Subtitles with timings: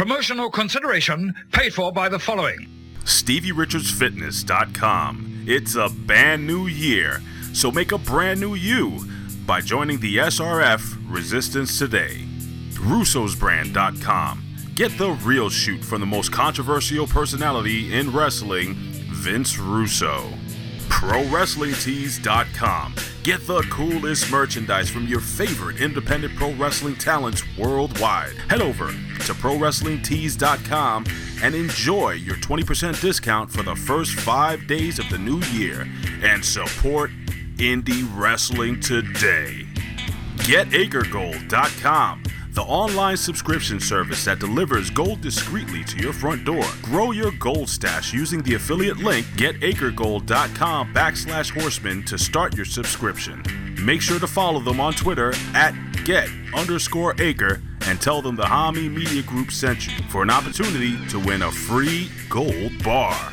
[0.00, 2.66] Promotional consideration paid for by the following
[3.04, 5.44] StevieRichardsFitness.com.
[5.46, 7.20] It's a brand new year,
[7.52, 9.06] so make a brand new you
[9.44, 12.26] by joining the SRF Resistance today.
[12.70, 14.42] Russo'sBrand.com.
[14.74, 18.76] Get the real shoot from the most controversial personality in wrestling,
[19.12, 20.30] Vince Russo.
[20.88, 22.94] ProWrestlingTees.com.
[23.22, 28.34] Get the coolest merchandise from your favorite independent pro wrestling talents worldwide.
[28.48, 31.04] Head over to ProWrestlingTees.com
[31.42, 35.86] and enjoy your 20% discount for the first five days of the new year
[36.22, 37.10] and support
[37.58, 39.66] indie wrestling today.
[40.38, 42.22] GetAcreGold.com
[42.60, 46.62] the online subscription service that delivers gold discreetly to your front door.
[46.82, 53.42] Grow your gold stash using the affiliate link getacregold.com backslash horseman to start your subscription.
[53.82, 55.74] Make sure to follow them on Twitter at
[56.04, 61.02] get underscore acre and tell them the Hami Media Group sent you for an opportunity
[61.06, 63.32] to win a free gold bar.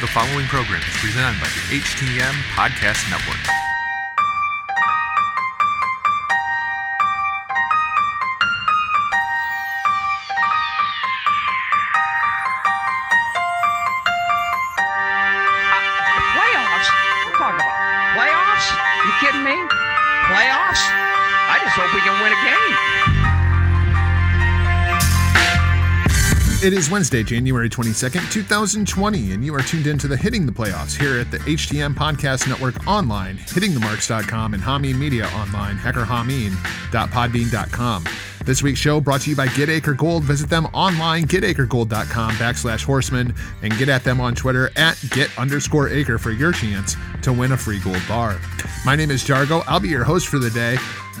[0.00, 3.65] The following program is presented by the HTM Podcast Network.
[26.66, 30.52] It is Wednesday, January 22nd, 2020, and you are tuned in to the Hitting the
[30.52, 38.04] Playoffs here at the HTM Podcast Network online, hittingthemarks.com, and Hameen Media online, hackerhameen.podbean.com.
[38.44, 40.24] This week's show brought to you by Get Acre Gold.
[40.24, 45.88] Visit them online, getacregold.com backslash horseman, and get at them on Twitter at get underscore
[45.88, 48.40] acre for your chance to win a free gold bar.
[48.84, 49.62] My name is Jargo.
[49.68, 50.78] I'll be your host for the day.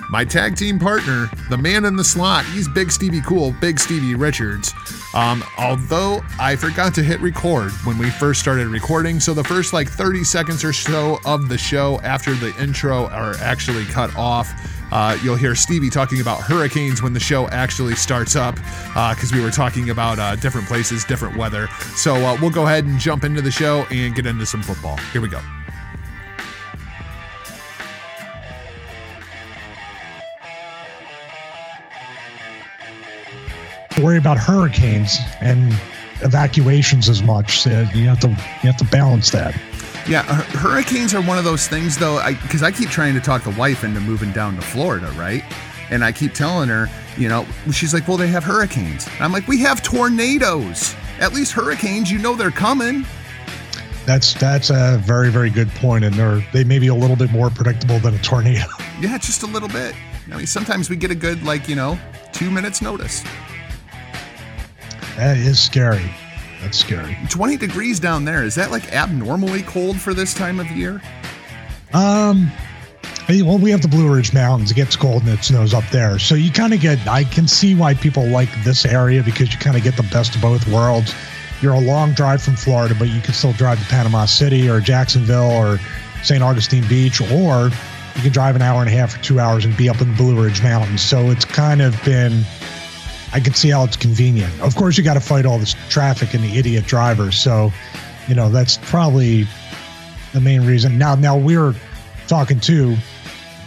[0.08, 4.14] My tag team partner, the man in the slot, he's Big Stevie Cool, Big Stevie
[4.14, 4.72] Richards.
[5.14, 9.72] Um, although I forgot to hit record when we first started recording, so the first
[9.72, 14.48] like 30 seconds or so of the show after the intro are actually cut off.
[14.92, 18.54] Uh, you'll hear Stevie talking about hurricanes when the show actually starts up
[19.14, 21.66] because we were talking about uh, different places, different weather.
[21.96, 24.98] So uh, we'll go ahead and jump into the show and get into some football.
[25.12, 25.40] Here we go.
[34.06, 35.72] Worry about hurricanes and
[36.22, 37.60] evacuations as much.
[37.60, 39.60] So you have to you have to balance that.
[40.08, 43.20] Yeah, uh, hurricanes are one of those things, though, I because I, keep trying to
[43.20, 45.42] talk the wife into moving down to Florida, right?
[45.90, 49.08] And I keep telling her, you know, she's like, well, they have hurricanes.
[49.18, 50.94] I'm like, we have tornadoes.
[51.18, 53.04] At least hurricanes, you know they're coming.
[54.04, 57.32] That's that's a very very good point, and they're they may be a little bit
[57.32, 58.66] more predictable than a tornado.
[59.00, 59.94] Yeah, just a little bit.
[60.32, 61.98] I mean, sometimes we get a good, like, you know,
[62.32, 63.22] two minutes notice.
[65.16, 66.10] That is scary.
[66.60, 67.16] That's scary.
[67.30, 68.44] 20 degrees down there.
[68.44, 71.00] Is that like abnormally cold for this time of year?
[71.94, 72.50] Um,
[73.28, 74.70] well, we have the Blue Ridge Mountains.
[74.70, 77.06] It gets cold and it snows up there, so you kind of get.
[77.08, 80.34] I can see why people like this area because you kind of get the best
[80.34, 81.14] of both worlds.
[81.60, 84.80] You're a long drive from Florida, but you can still drive to Panama City or
[84.80, 85.78] Jacksonville or
[86.22, 86.42] St.
[86.42, 87.70] Augustine Beach, or
[88.14, 90.10] you can drive an hour and a half or two hours and be up in
[90.10, 91.02] the Blue Ridge Mountains.
[91.02, 92.44] So it's kind of been.
[93.32, 94.52] I can see how it's convenient.
[94.60, 97.36] Of course, you got to fight all this traffic and the idiot drivers.
[97.36, 97.72] So,
[98.28, 99.46] you know, that's probably
[100.32, 100.98] the main reason.
[100.98, 101.74] Now, now we're
[102.28, 102.96] talking too.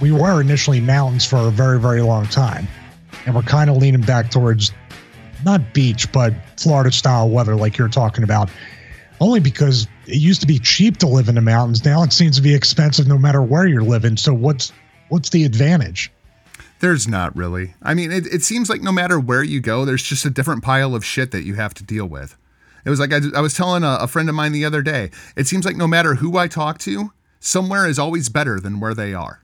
[0.02, 2.68] We were initially mountains for a very, very long time,
[3.26, 4.72] and we're kind of leaning back towards
[5.46, 8.50] not beach, but Florida style weather, like you're talking about.
[9.22, 11.84] Only because it used to be cheap to live in the mountains.
[11.84, 14.16] Now it seems to be expensive no matter where you're living.
[14.16, 14.72] So what's
[15.10, 16.12] what's the advantage?
[16.80, 17.76] There's not really.
[17.82, 20.64] I mean, it, it seems like no matter where you go, there's just a different
[20.64, 22.38] pile of shit that you have to deal with.
[22.86, 25.12] It was like I, I was telling a, a friend of mine the other day.
[25.36, 28.94] It seems like no matter who I talk to, somewhere is always better than where
[28.94, 29.44] they are.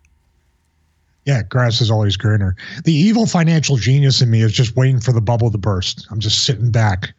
[1.25, 2.55] Yeah, grass is always greener.
[2.83, 6.07] The evil financial genius in me is just waiting for the bubble to burst.
[6.11, 7.13] I'm just sitting back,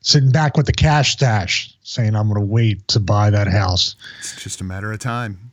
[0.00, 3.96] sitting back with the cash stash, saying I'm going to wait to buy that house.
[4.20, 5.47] It's just a matter of time.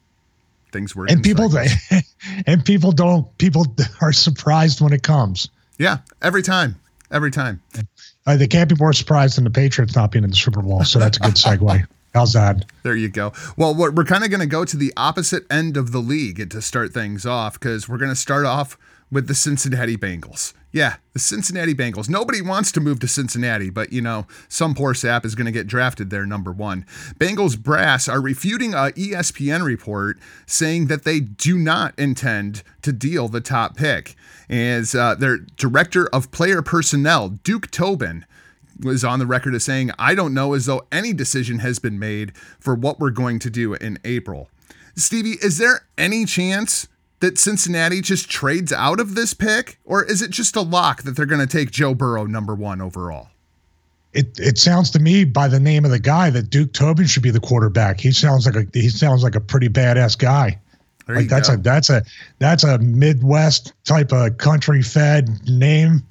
[0.75, 1.09] Things work.
[1.09, 1.49] And people,
[2.47, 3.25] and people don't.
[3.37, 3.65] People
[4.01, 5.47] are surprised when it comes.
[5.79, 6.75] yeah, every time,
[7.11, 7.61] every time.
[8.27, 10.83] Uh, they can't be more surprised than the Patriots not being in the Super Bowl.
[10.83, 11.87] So that's a good segue.
[12.13, 12.65] How's that?
[12.83, 13.31] There you go.
[13.55, 16.49] Well, we're, we're kind of going to go to the opposite end of the league
[16.49, 18.77] to start things off because we're going to start off
[19.09, 20.53] with the Cincinnati Bengals.
[20.75, 22.09] Yeah, the Cincinnati Bengals.
[22.09, 25.51] Nobody wants to move to Cincinnati, but you know, some poor sap is going to
[25.53, 26.85] get drafted there, number one.
[27.17, 33.29] Bengals brass are refuting a ESPN report saying that they do not intend to deal
[33.29, 34.17] the top pick.
[34.49, 38.25] As uh, their director of player personnel, Duke Tobin,
[38.83, 41.97] was on the record as saying, I don't know as though any decision has been
[41.97, 44.49] made for what we're going to do in April.
[44.93, 46.89] Stevie, is there any chance
[47.19, 51.15] that Cincinnati just trades out of this pick, or is it just a lock that
[51.15, 53.29] they're going to take Joe Burrow number one overall?
[54.13, 57.23] It it sounds to me by the name of the guy that Duke Tobin should
[57.23, 57.99] be the quarterback.
[57.99, 60.57] He sounds like a he sounds like a pretty badass guy.
[61.05, 61.55] There like that's go.
[61.55, 62.03] a that's a
[62.39, 66.01] that's a Midwest type of country fed name.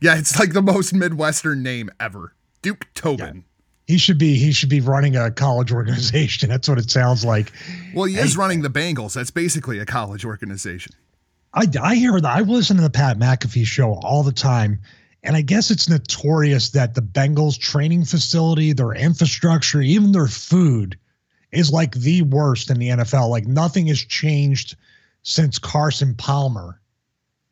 [0.00, 2.34] Yeah, it's like the most Midwestern name ever.
[2.62, 3.44] Duke Tobin.
[3.86, 6.48] He should be he should be running a college organization.
[6.50, 7.52] That's what it sounds like.
[7.94, 9.14] Well, he is running the Bengals.
[9.14, 10.94] That's basically a college organization.
[11.52, 12.36] I, I hear that.
[12.36, 14.80] I listen to the Pat McAfee show all the time.
[15.22, 20.98] And I guess it's notorious that the Bengals training facility, their infrastructure, even their food
[21.50, 23.30] is like the worst in the NFL.
[23.30, 24.76] Like nothing has changed
[25.22, 26.80] since Carson Palmer.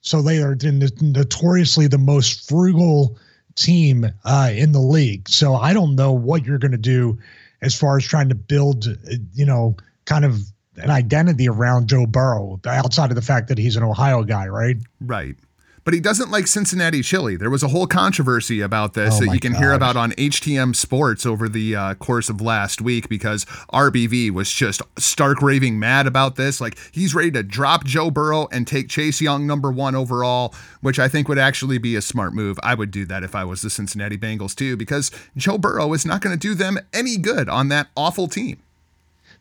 [0.02, 0.56] So they are
[1.00, 3.18] notoriously the most frugal
[3.54, 5.28] team uh, in the league.
[5.28, 7.18] So I don't know what you're going to do
[7.60, 10.40] as far as trying to build, uh, you know, kind of
[10.76, 14.76] an identity around Joe Burrow outside of the fact that he's an Ohio guy, right?
[15.00, 15.36] Right.
[15.84, 17.36] But he doesn't like Cincinnati chili.
[17.36, 20.76] There was a whole controversy about this Oh that you can hear about on HTM
[20.76, 26.06] Sports over the uh, course of last week because RBV was just stark raving mad
[26.06, 26.60] about this.
[26.60, 31.00] Like he's ready to drop Joe Burrow and take Chase Young number one overall, which
[31.00, 32.58] I think would actually be a smart move.
[32.62, 36.06] I would do that if I was the Cincinnati Bengals too, because Joe Burrow is
[36.06, 38.62] not going to do them any good on that awful team.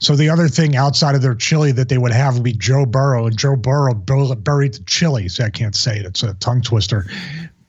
[0.01, 2.87] So the other thing outside of their chili that they would have would be Joe
[2.87, 5.29] Burrow, and Joe Burrow buried the chili.
[5.29, 7.05] See, I can't say it; it's a tongue twister.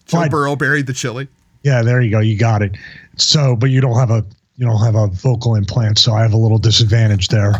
[0.07, 1.29] Joe But- Burrow buried the chili.
[1.63, 2.19] Yeah, there you go.
[2.19, 2.77] You got it.
[3.17, 4.25] So, but you don't have a
[4.57, 7.53] you don't have a vocal implant, so I have a little disadvantage there.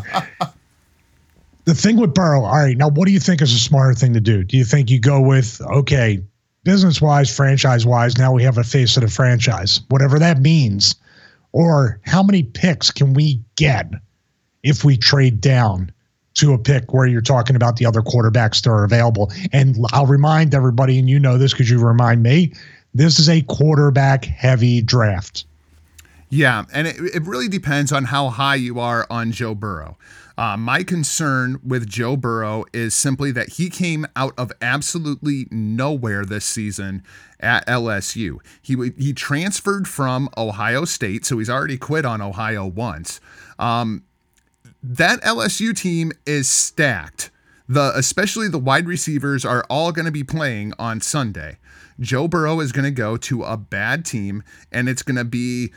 [1.67, 4.15] the thing with Burrow, all right, now what do you think is a smarter thing
[4.15, 4.43] to do?
[4.43, 6.23] Do you think you go with okay,
[6.65, 10.95] business wise, franchise wise, now we have a face of the franchise, whatever that means,
[11.53, 13.93] or how many picks can we get
[14.63, 15.93] if we trade down?
[16.37, 19.31] To a pick where you're talking about the other quarterbacks that are available.
[19.53, 22.55] And I'll remind everybody, and you know this because you remind me,
[22.95, 25.45] this is a quarterback heavy draft.
[26.31, 29.99] Yeah, and it, it really depends on how high you are on Joe Burrow.
[30.39, 36.25] Uh, my concern with Joe Burrow is simply that he came out of absolutely nowhere
[36.25, 37.03] this season
[37.39, 38.39] at LSU.
[38.63, 43.21] He he transferred from Ohio State, so he's already quit on Ohio once.
[43.59, 44.05] Um,
[44.83, 47.31] that LSU team is stacked.
[47.69, 51.59] The especially the wide receivers are all going to be playing on Sunday.
[52.01, 54.43] Joe Burrow is going to go to a bad team,
[54.73, 55.73] and it's going to be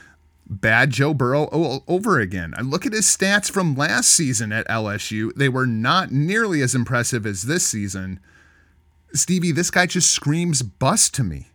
[0.48, 2.54] bad Joe Burrow o- over again.
[2.58, 6.74] I look at his stats from last season at LSU; they were not nearly as
[6.74, 8.20] impressive as this season.
[9.14, 11.48] Stevie, this guy just screams bust to me.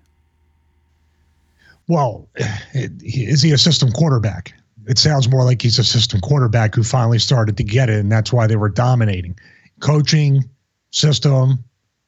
[1.88, 2.28] Well,
[2.72, 4.54] is he a system quarterback?
[4.90, 8.10] It sounds more like he's a system quarterback who finally started to get it, and
[8.10, 9.38] that's why they were dominating.
[9.78, 10.42] Coaching,
[10.90, 11.62] system,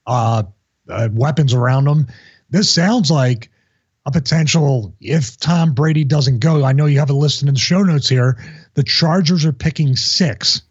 [0.09, 0.43] uh,
[0.89, 2.09] uh, weapons around him.
[2.51, 3.49] This sounds like
[4.05, 6.65] a potential if Tom Brady doesn't go.
[6.65, 8.37] I know you have it listed in the show notes here.
[8.75, 10.63] The Chargers are picking six.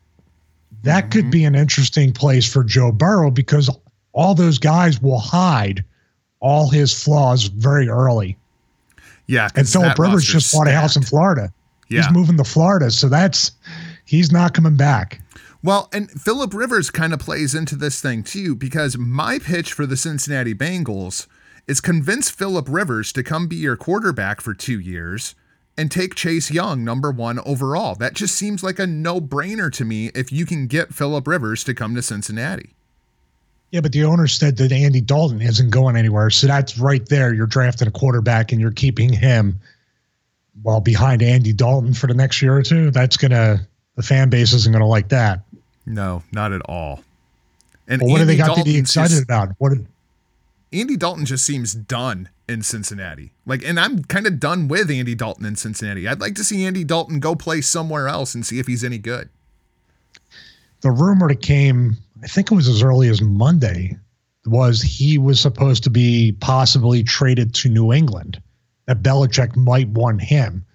[0.84, 3.70] That could be an interesting place for Joe Burrow because
[4.12, 5.86] all those guys will hide
[6.42, 8.36] all his flaws very early.
[9.28, 11.04] Yeah, and Philip Rivers just bought a house in.
[11.04, 11.54] Florida.
[11.92, 12.04] Yeah.
[12.04, 13.52] He's moving to Florida, so that's
[14.06, 15.22] he's not coming back.
[15.64, 19.86] Well, and Philip Rivers kind of plays into this thing too, because my pitch for
[19.86, 21.28] the Cincinnati Bengals
[21.68, 25.36] is convince Philip Rivers to come be your quarterback for two years
[25.78, 27.96] and take Chase Young number one overall.
[27.96, 31.64] That just seems like a no brainer to me if you can get Philip Rivers
[31.66, 32.74] to come to Cincinnati.
[33.72, 36.30] Yeah, but the owner said that Andy Dalton isn't going anywhere.
[36.30, 37.34] So that's right there.
[37.34, 39.60] You're drafting a quarterback and you're keeping him
[40.64, 42.92] well behind Andy Dalton for the next year or two.
[42.92, 45.42] That's gonna the fan base isn't gonna like that.
[45.86, 47.02] No, not at all.
[47.88, 49.50] And But what do Andy they got to be excited just- about?
[49.58, 49.74] What
[50.74, 53.32] Andy Dalton just seems done in Cincinnati.
[53.46, 56.08] Like, and I'm kind of done with Andy Dalton in Cincinnati.
[56.08, 58.98] I'd like to see Andy Dalton go play somewhere else and see if he's any
[58.98, 59.28] good.
[60.82, 63.98] the rumor that came, I think it was as early as Monday,
[64.46, 68.42] was he was supposed to be possibly traded to New England.
[68.88, 70.66] That Belichick might want him.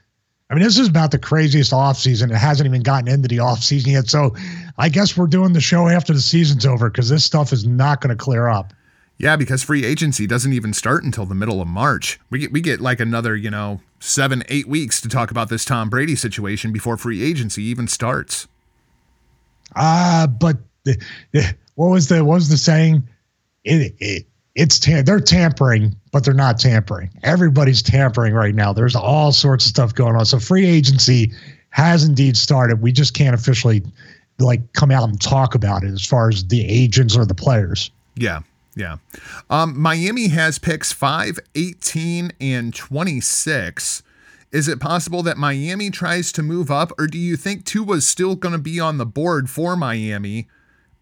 [0.49, 2.31] I mean, this is about the craziest offseason.
[2.31, 4.09] It hasn't even gotten into the offseason yet.
[4.09, 4.35] So
[4.79, 8.01] I guess we're doing the show after the season's over because this stuff is not
[8.01, 8.73] going to clear up.
[9.19, 12.21] Yeah, because free agency doesn't even start until the middle of March.
[12.29, 15.65] We get we get like another, you know, seven, eight weeks to talk about this
[15.65, 18.47] Tom Brady situation before free agency even starts.
[19.75, 23.09] Ah, uh, but the, the, what was the what was the saying?
[23.65, 27.11] It, it it's tam- they're tampering, but they're not tampering.
[27.23, 28.73] Everybody's tampering right now.
[28.73, 30.25] There's all sorts of stuff going on.
[30.25, 31.31] So free agency
[31.71, 32.81] has indeed started.
[32.81, 33.85] We just can't officially
[34.39, 37.91] like come out and talk about it as far as the agents or the players.
[38.17, 38.41] Yeah.
[38.75, 38.97] Yeah.
[39.49, 44.03] Um, Miami has picks 5, 18, and 26.
[44.53, 48.37] Is it possible that Miami tries to move up, or do you think Tua's still
[48.37, 50.49] going to be on the board for Miami?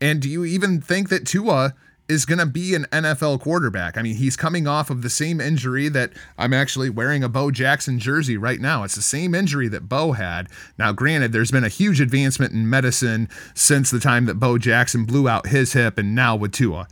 [0.00, 1.74] And do you even think that Tua
[2.08, 3.96] is going to be an NFL quarterback.
[3.96, 7.50] I mean, he's coming off of the same injury that I'm actually wearing a Bo
[7.50, 8.82] Jackson jersey right now.
[8.84, 10.48] It's the same injury that Bo had.
[10.78, 15.04] Now, granted, there's been a huge advancement in medicine since the time that Bo Jackson
[15.04, 16.88] blew out his hip and now with Tua.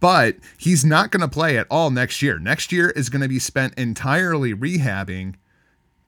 [0.00, 2.38] But he's not going to play at all next year.
[2.38, 5.34] Next year is going to be spent entirely rehabbing.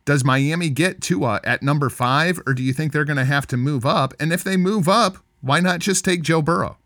[0.05, 3.47] Does Miami get Tua at number five, or do you think they're going to have
[3.49, 4.15] to move up?
[4.19, 6.79] And if they move up, why not just take Joe Burrow?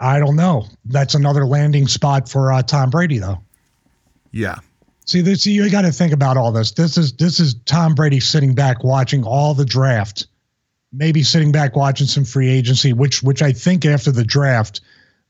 [0.00, 0.66] I don't know.
[0.84, 3.38] That's another landing spot for uh, Tom Brady, though.
[4.30, 4.58] Yeah.
[5.06, 6.72] See, this you got to think about all this.
[6.72, 10.26] This is this is Tom Brady sitting back watching all the draft,
[10.92, 14.80] maybe sitting back watching some free agency, which which I think after the draft,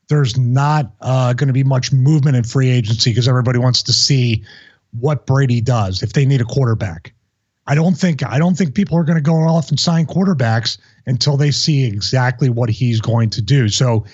[0.09, 3.93] there's not uh, going to be much movement in free agency because everybody wants to
[3.93, 4.43] see
[4.99, 7.13] what Brady does if they need a quarterback.
[7.67, 10.79] I don't think I don't think people are going to go off and sign quarterbacks
[11.07, 13.69] until they see exactly what he's going to do.
[13.69, 14.07] So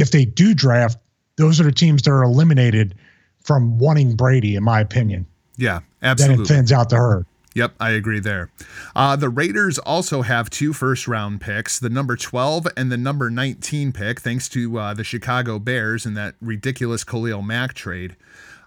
[0.00, 0.98] if they do draft,
[1.36, 2.94] those are the teams that are eliminated
[3.42, 5.26] from wanting Brady, in my opinion.
[5.56, 6.36] Yeah, absolutely.
[6.36, 7.26] Then it thins out the herd.
[7.54, 8.48] Yep, I agree there.
[8.94, 13.28] Uh, the Raiders also have two first round picks, the number 12 and the number
[13.28, 18.16] 19 pick, thanks to uh, the Chicago Bears and that ridiculous Khalil Mack trade.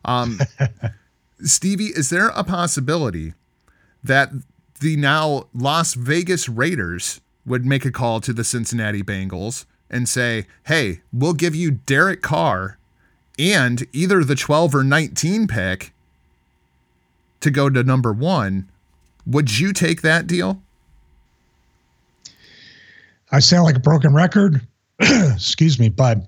[0.04, 0.40] Um,
[1.44, 3.34] Stevie, is there a possibility
[4.04, 4.32] that
[4.82, 10.48] the now Las Vegas Raiders would make a call to the Cincinnati Bengals and say,
[10.66, 12.78] hey, we'll give you Derek Carr
[13.40, 15.94] and either the 12 or 19 pick
[17.40, 18.70] to go to number one,
[19.26, 20.62] would you take that deal?
[23.32, 24.62] I sound like a broken record.
[25.00, 26.28] Excuse me, but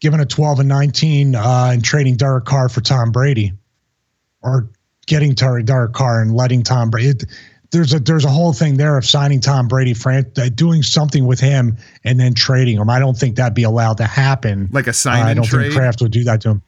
[0.00, 3.52] given a 12 and 19 uh, and trading Derek Carr for Tom Brady
[4.42, 4.68] or
[5.06, 7.26] getting Derek Carr and letting Tom Brady.
[7.74, 11.26] There's a there's a whole thing there of signing Tom Brady, Fran, uh, doing something
[11.26, 12.88] with him, and then trading him.
[12.88, 14.68] I don't think that'd be allowed to happen.
[14.70, 15.64] Like a sign uh, I don't trade?
[15.64, 16.62] think Kraft would do that to him.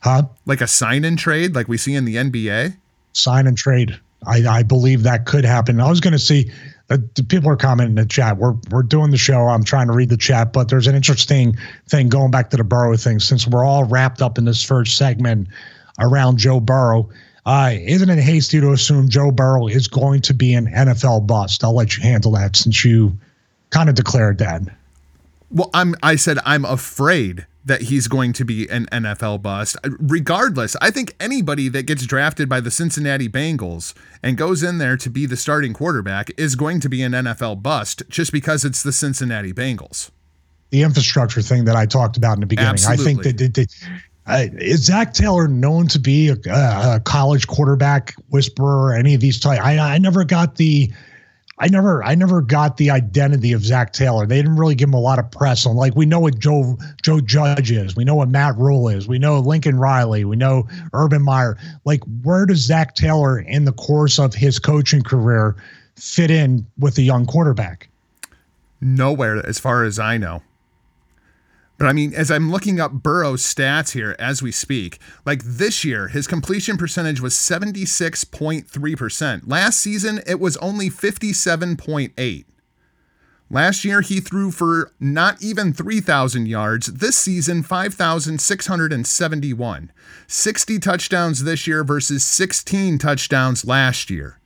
[0.00, 0.24] Huh?
[0.46, 2.76] Like a sign and trade, like we see in the NBA.
[3.12, 3.98] Sign and trade.
[4.26, 5.80] I, I believe that could happen.
[5.80, 6.50] I was going to see
[6.90, 6.98] uh,
[7.28, 8.36] people are commenting in the chat.
[8.36, 9.46] We're we're doing the show.
[9.46, 11.56] I'm trying to read the chat, but there's an interesting
[11.88, 13.20] thing going back to the Burrow thing.
[13.20, 15.48] Since we're all wrapped up in this first segment
[16.00, 17.08] around Joe Burrow,
[17.48, 21.64] uh, isn't it hasty to assume Joe Burrow is going to be an NFL bust?
[21.64, 23.16] I'll let you handle that since you
[23.70, 24.60] kind of declared that.
[25.50, 25.94] Well, I'm.
[26.02, 29.78] I said I'm afraid that he's going to be an NFL bust.
[29.98, 34.98] Regardless, I think anybody that gets drafted by the Cincinnati Bengals and goes in there
[34.98, 38.82] to be the starting quarterback is going to be an NFL bust just because it's
[38.82, 40.10] the Cincinnati Bengals.
[40.68, 42.72] The infrastructure thing that I talked about in the beginning.
[42.72, 43.04] Absolutely.
[43.04, 43.74] I think that, that,
[44.28, 48.94] is Zac Taylor known to be a, a, college quarterback whisperer?
[48.94, 49.60] Any of these type?
[49.60, 50.92] I, I never got the,
[51.58, 54.26] I never, I never got the identity of Zac Taylor.
[54.26, 55.76] They didn't really give him a lot of press on.
[55.76, 59.18] Like we know what Joe Joe Judge is, we know what Matt Rhule is, we
[59.18, 61.56] know Lincoln Riley, we know Urban Meyer.
[61.84, 65.56] Like where does Zac Taylor, in the course of his coaching career,
[65.96, 67.88] fit in with a young quarterback?
[68.80, 70.42] Nowhere, as far as I know.
[71.78, 75.84] But I mean, as I'm looking up Burrow's stats here as we speak, like this
[75.84, 79.42] year, his completion percentage was 76.3%.
[79.46, 82.44] Last season, it was only 57.8.
[83.50, 86.88] Last year, he threw for not even 3,000 yards.
[86.88, 89.92] This season, 5,671.
[90.26, 94.38] 60 touchdowns this year versus 16 touchdowns last year.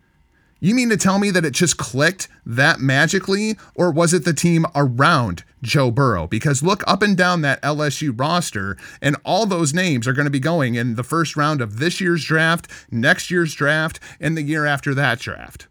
[0.60, 4.32] You mean to tell me that it just clicked that magically, or was it the
[4.32, 6.26] team around Joe Burrow?
[6.26, 10.30] Because look up and down that LSU roster, and all those names are going to
[10.30, 14.42] be going in the first round of this year's draft, next year's draft, and the
[14.42, 15.68] year after that draft.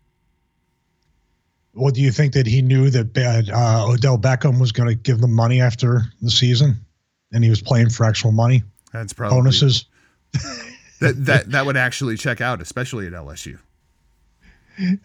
[1.74, 5.21] Well, do you think that he knew that uh, Odell Beckham was going to give
[5.21, 6.75] them money after the season,
[7.31, 8.63] and he was playing for actual money?
[8.91, 9.86] That's probably bonuses.
[11.00, 13.57] that that that would actually check out, especially at LSU.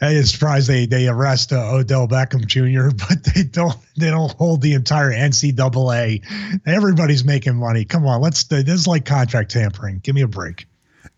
[0.00, 4.32] I was surprised they they arrest uh, Odell Beckham Jr., but they don't they don't
[4.32, 6.22] hold the entire NCAA.
[6.66, 7.84] Everybody's making money.
[7.84, 8.44] Come on, let's.
[8.44, 10.00] This is like contract tampering.
[10.00, 10.66] Give me a break.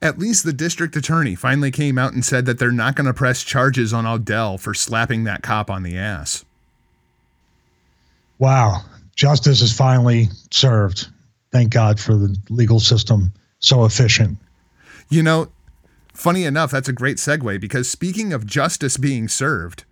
[0.00, 3.14] At least the district attorney finally came out and said that they're not going to
[3.14, 6.44] press charges on Odell for slapping that cop on the ass.
[8.38, 8.82] Wow,
[9.16, 11.08] justice is finally served.
[11.50, 14.38] Thank God for the legal system so efficient.
[15.08, 15.48] You know,
[16.18, 19.84] funny enough, that's a great segue because speaking of justice being served,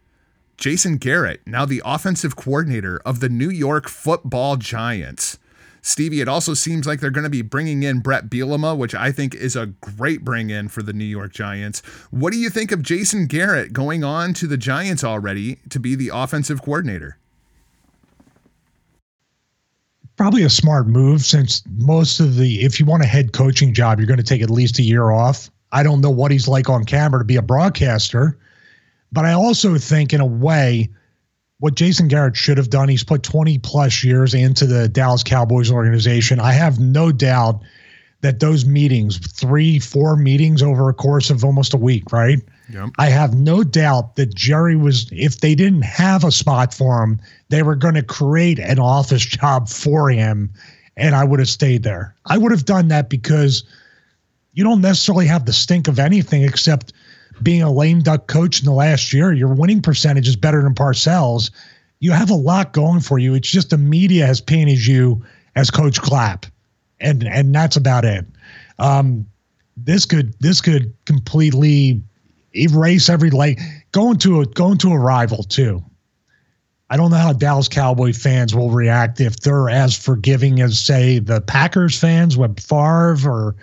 [0.56, 5.38] Jason Garrett, now the offensive coordinator of the New York football giants.
[5.82, 9.12] Stevie, it also seems like they're going to be bringing in Bret Bielema, which I
[9.12, 11.80] think is a great bring in for the New York Giants.
[12.10, 15.94] What do you think of Jason Garrett going on to the Giants already to be
[15.94, 17.18] the offensive coordinator?
[20.16, 23.98] probably a smart move since most of the if you want a head coaching job,
[23.98, 25.50] you're going to take at least a year off.
[25.72, 28.38] I don't know what he's like on camera to be a broadcaster,
[29.12, 30.90] but I also think in a way
[31.58, 35.70] what Jason Garrett should have done, he's put 20 plus years into the Dallas Cowboys
[35.70, 36.38] organization.
[36.38, 37.62] I have no doubt
[38.20, 42.40] that those meetings, three, four meetings over a course of almost a week, right?
[42.72, 42.90] Yep.
[42.98, 47.20] I have no doubt that Jerry was, if they didn't have a spot for him,
[47.48, 50.52] they were going to create an office job for him,
[50.96, 52.14] and I would have stayed there.
[52.26, 53.64] I would have done that because
[54.56, 56.92] you don't necessarily have the stink of anything except
[57.42, 59.32] being a lame duck coach in the last year.
[59.32, 61.50] Your winning percentage is better than Parcells.
[62.00, 63.34] You have a lot going for you.
[63.34, 65.22] It's just the media has painted you
[65.54, 66.46] as Coach Clapp,
[67.00, 68.24] and and that's about it.
[68.78, 69.26] Um,
[69.76, 72.02] this could this could completely
[72.54, 73.60] erase every like
[73.92, 75.84] going to a going to a rival too.
[76.88, 81.18] I don't know how Dallas Cowboy fans will react if they're as forgiving as say
[81.18, 83.56] the Packers fans with Favre, or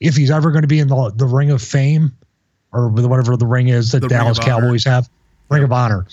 [0.00, 2.12] if he's ever going to be in the the Ring of Fame,
[2.72, 5.08] or whatever the ring is that the Dallas Cowboys have,
[5.48, 6.06] Ring of Honor.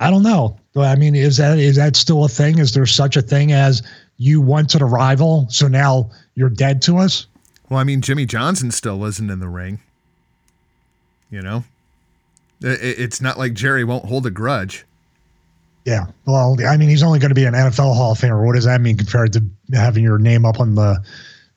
[0.00, 0.58] I don't know.
[0.76, 2.58] I mean, is that is that still a thing?
[2.58, 3.82] Is there such a thing as
[4.18, 7.26] you went to the rival, so now you're dead to us?
[7.68, 9.80] Well, I mean, Jimmy Johnson still isn't in the ring.
[11.30, 11.64] You know,
[12.60, 14.84] it's not like Jerry won't hold a grudge.
[15.84, 16.06] Yeah.
[16.24, 18.44] Well, I mean, he's only going to be an NFL Hall of Famer.
[18.44, 21.02] What does that mean compared to having your name up on the,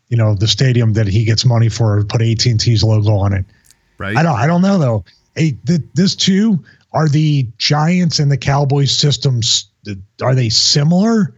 [0.10, 2.04] you know, the stadium that he gets money for?
[2.06, 3.46] Put AT and T's logo on it.
[3.98, 4.18] Right.
[4.18, 4.36] I don't.
[4.36, 5.06] I don't know though.
[5.36, 9.68] Hey, th- this too are the Giants and the Cowboys systems.
[10.22, 11.34] Are they similar,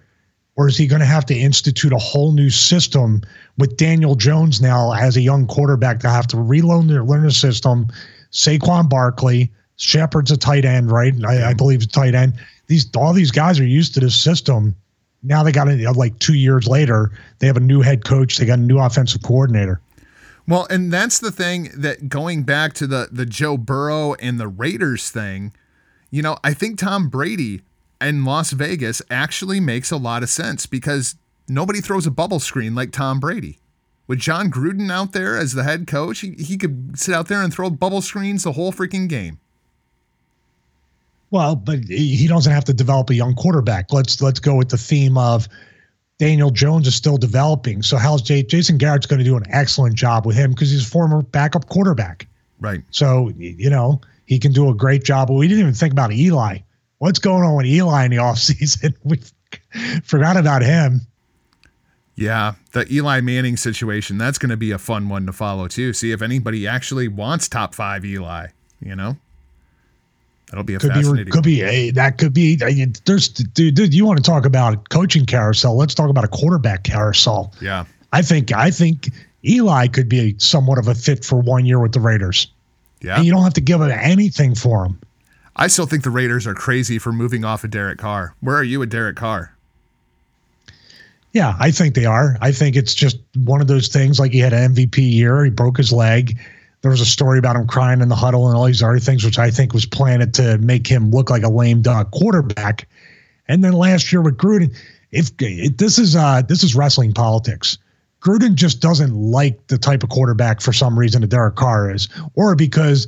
[0.55, 3.21] or is he going to have to institute a whole new system
[3.57, 7.31] with Daniel Jones now as a young quarterback to have to relearn their learn the
[7.31, 7.87] system?
[8.31, 11.13] Saquon Barkley, Shepard's a tight end, right?
[11.25, 12.33] I, I believe tight end.
[12.67, 14.75] These all these guys are used to this system.
[15.23, 17.11] Now they got it like two years later.
[17.39, 18.37] They have a new head coach.
[18.37, 19.81] They got a new offensive coordinator.
[20.47, 24.47] Well, and that's the thing that going back to the the Joe Burrow and the
[24.47, 25.53] Raiders thing,
[26.09, 27.61] you know, I think Tom Brady
[28.01, 31.15] in Las Vegas actually makes a lot of sense because
[31.47, 33.59] nobody throws a bubble screen like Tom Brady.
[34.07, 37.41] With Jon Gruden out there as the head coach, he, he could sit out there
[37.41, 39.39] and throw bubble screens the whole freaking game.
[41.31, 43.91] Well, but he doesn't have to develop a young quarterback.
[43.93, 45.47] Let's let's go with the theme of
[46.19, 47.81] Daniel Jones is still developing.
[47.81, 50.85] So how's Jay, Jason Garrett's going to do an excellent job with him because he's
[50.85, 52.27] a former backup quarterback.
[52.59, 52.81] Right.
[52.91, 55.29] So you know he can do a great job.
[55.29, 56.59] But we didn't even think about Eli.
[56.97, 58.93] What's going on with Eli in the offseason?
[59.03, 59.19] We
[60.03, 61.01] forgot about him.
[62.15, 65.91] Yeah, the Eli Manning situation, that's going to be a fun one to follow too.
[65.91, 68.47] See if anybody actually wants top 5 Eli,
[68.79, 69.17] you know?
[70.51, 71.25] That'll be a could fascinating.
[71.25, 72.57] Be, could be a that could be.
[73.05, 73.93] There's dude, dude.
[73.93, 75.77] You want to talk about coaching carousel?
[75.77, 77.53] Let's talk about a quarterback carousel.
[77.61, 79.09] Yeah, I think I think
[79.45, 82.51] Eli could be somewhat of a fit for one year with the Raiders.
[82.99, 84.99] Yeah, and you don't have to give him anything for him.
[85.55, 88.35] I still think the Raiders are crazy for moving off of Derek Carr.
[88.41, 89.55] Where are you with Derek Carr?
[91.31, 92.37] Yeah, I think they are.
[92.41, 95.49] I think it's just one of those things like he had an MVP year, he
[95.49, 96.37] broke his leg.
[96.81, 99.23] There was a story about him crying in the huddle and all these other things,
[99.23, 102.87] which I think was planted to make him look like a lame duck quarterback.
[103.47, 104.75] And then last year with Gruden,
[105.11, 107.77] if, if this is uh, this is wrestling politics,
[108.21, 112.07] Gruden just doesn't like the type of quarterback for some reason that Derek Carr is,
[112.35, 113.07] or because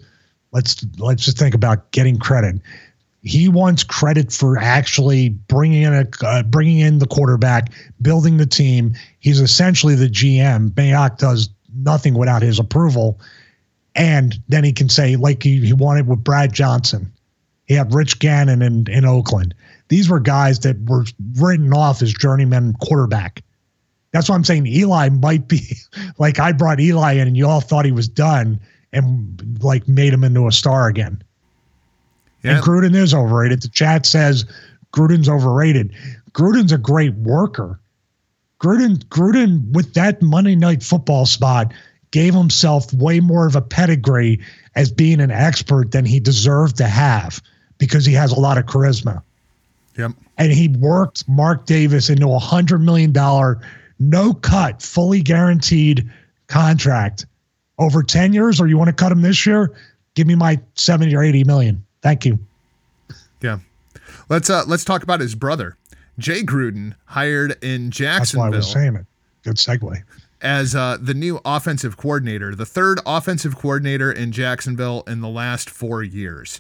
[0.51, 2.61] let's let's just think about getting credit
[3.23, 8.45] he wants credit for actually bringing in a uh, bringing in the quarterback, building the
[8.45, 8.93] team.
[9.19, 10.71] He's essentially the GM.
[10.71, 13.19] Mayock does nothing without his approval,
[13.95, 17.11] and then he can say like he, he wanted with Brad Johnson.
[17.65, 19.53] He had Rich Gannon in in Oakland.
[19.89, 23.43] These were guys that were written off as journeyman quarterback.
[24.11, 25.77] That's why I'm saying Eli might be
[26.17, 28.59] like I brought Eli in and you all thought he was done
[28.91, 31.21] and like made him into a star again.
[32.43, 32.55] Yeah.
[32.55, 33.61] And Gruden is overrated.
[33.61, 34.45] The chat says
[34.93, 35.93] Gruden's overrated.
[36.33, 37.79] Gruden's a great worker.
[38.59, 41.73] Gruden, Gruden, with that Monday night football spot,
[42.13, 44.39] gave himself way more of a pedigree
[44.75, 47.41] as being an expert than he deserved to have
[47.79, 49.21] because he has a lot of charisma.
[49.97, 50.11] Yep.
[50.37, 53.59] And he worked Mark Davis into a hundred million dollar,
[53.99, 56.07] no cut, fully guaranteed
[56.45, 57.25] contract
[57.79, 59.73] over 10 years, or you want to cut him this year?
[60.13, 61.83] Give me my 70 or 80 million.
[62.03, 62.37] Thank you.
[63.41, 63.57] Yeah.
[64.29, 65.77] Let's uh let's talk about his brother.
[66.19, 68.51] Jay Gruden hired in Jacksonville.
[68.51, 69.05] That's why I was saying it.
[69.43, 70.03] Good segue.
[70.43, 75.69] As uh, the new offensive coordinator, the third offensive coordinator in Jacksonville in the last
[75.69, 76.59] four years.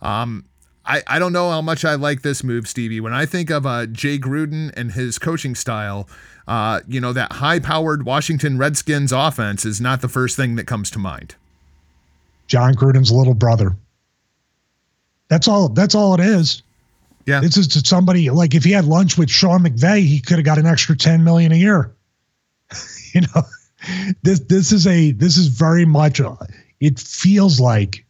[0.00, 0.44] Um,
[0.86, 3.00] I, I don't know how much I like this move, Stevie.
[3.00, 6.08] When I think of uh, Jay Gruden and his coaching style,
[6.46, 10.68] uh, you know, that high powered Washington Redskins offense is not the first thing that
[10.68, 11.34] comes to mind.
[12.46, 13.74] Jon Gruden's little brother.
[15.28, 15.70] That's all.
[15.70, 16.62] That's all it is.
[17.26, 17.40] Yeah.
[17.40, 20.44] This is to somebody like if he had lunch with Sean McVay, he could have
[20.44, 21.90] got an extra ten million a year.
[23.20, 23.42] you know,
[24.22, 26.20] this this is a this is very much.
[26.20, 26.36] A,
[26.80, 28.04] it feels like,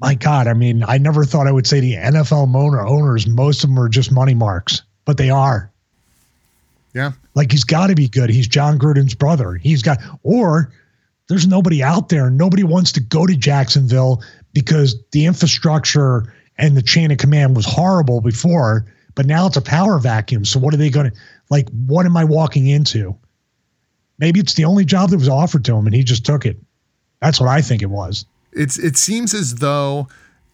[0.00, 0.46] my God.
[0.46, 3.26] I mean, I never thought I would say the NFL owner owners.
[3.26, 5.70] Most of them are just money marks, but they are.
[6.94, 7.12] Yeah.
[7.34, 8.30] Like he's got to be good.
[8.30, 9.54] He's Jon Gruden's brother.
[9.54, 10.72] He's got, or
[11.28, 12.28] there's nobody out there.
[12.30, 17.64] Nobody wants to go to Jacksonville because the infrastructure and the chain of command was
[17.64, 18.84] horrible before,
[19.14, 20.44] but now it's a power vacuum.
[20.44, 21.16] So what are they going to,
[21.48, 23.16] like, what am I walking into?
[24.22, 26.56] Maybe it's the only job that was offered to him and he just took it.
[27.20, 28.24] That's what I think it was.
[28.52, 30.06] It's it seems as though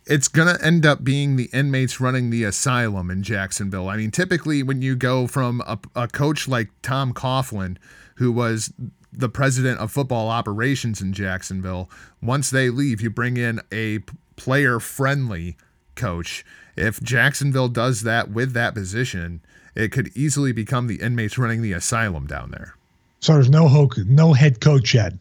[0.07, 3.91] it's going to end up being the inmates running the asylum in Jacksonville.
[3.91, 7.77] I mean, typically when you go from a, a coach like Tom Coughlin,
[8.15, 8.73] who was
[9.13, 11.91] the president of football operations in Jacksonville,
[12.23, 13.99] once they leave, you bring in a
[14.37, 15.59] player friendly
[15.95, 16.43] coach.
[16.75, 19.43] If Jacksonville does that with that position,
[19.75, 22.78] it could easily become the inmates running the asylum down there.
[23.21, 25.13] So there's no ho- no head coach yet.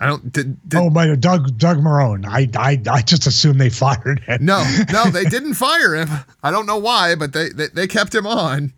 [0.00, 0.32] I don't.
[0.32, 2.24] Did, did, oh, my Doug Doug Marone.
[2.26, 4.44] I I I just assumed they fired him.
[4.44, 6.08] No, no, they didn't fire him.
[6.42, 8.72] I don't know why, but they, they they kept him on.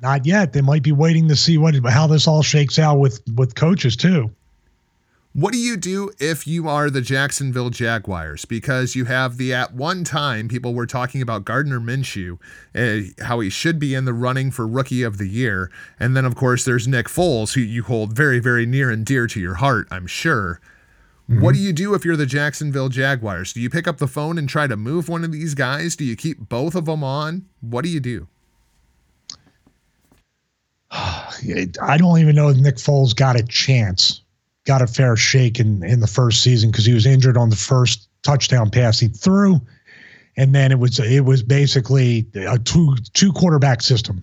[0.00, 0.54] Not yet.
[0.54, 3.96] They might be waiting to see what how this all shakes out with with coaches
[3.96, 4.30] too.
[5.32, 8.44] What do you do if you are the Jacksonville Jaguars?
[8.44, 12.38] Because you have the at one time people were talking about Gardner Minshew,
[12.74, 16.24] uh, how he should be in the running for Rookie of the Year, and then
[16.24, 19.54] of course there's Nick Foles, who you hold very very near and dear to your
[19.54, 20.60] heart, I'm sure.
[21.30, 21.42] Mm-hmm.
[21.42, 23.52] What do you do if you're the Jacksonville Jaguars?
[23.52, 25.94] Do you pick up the phone and try to move one of these guys?
[25.94, 27.46] Do you keep both of them on?
[27.60, 28.26] What do you do?
[30.90, 34.22] I don't even know if Nick Foles got a chance,
[34.66, 37.56] got a fair shake in, in the first season because he was injured on the
[37.56, 39.60] first touchdown pass he threw,
[40.36, 44.22] and then it was it was basically a two two quarterback system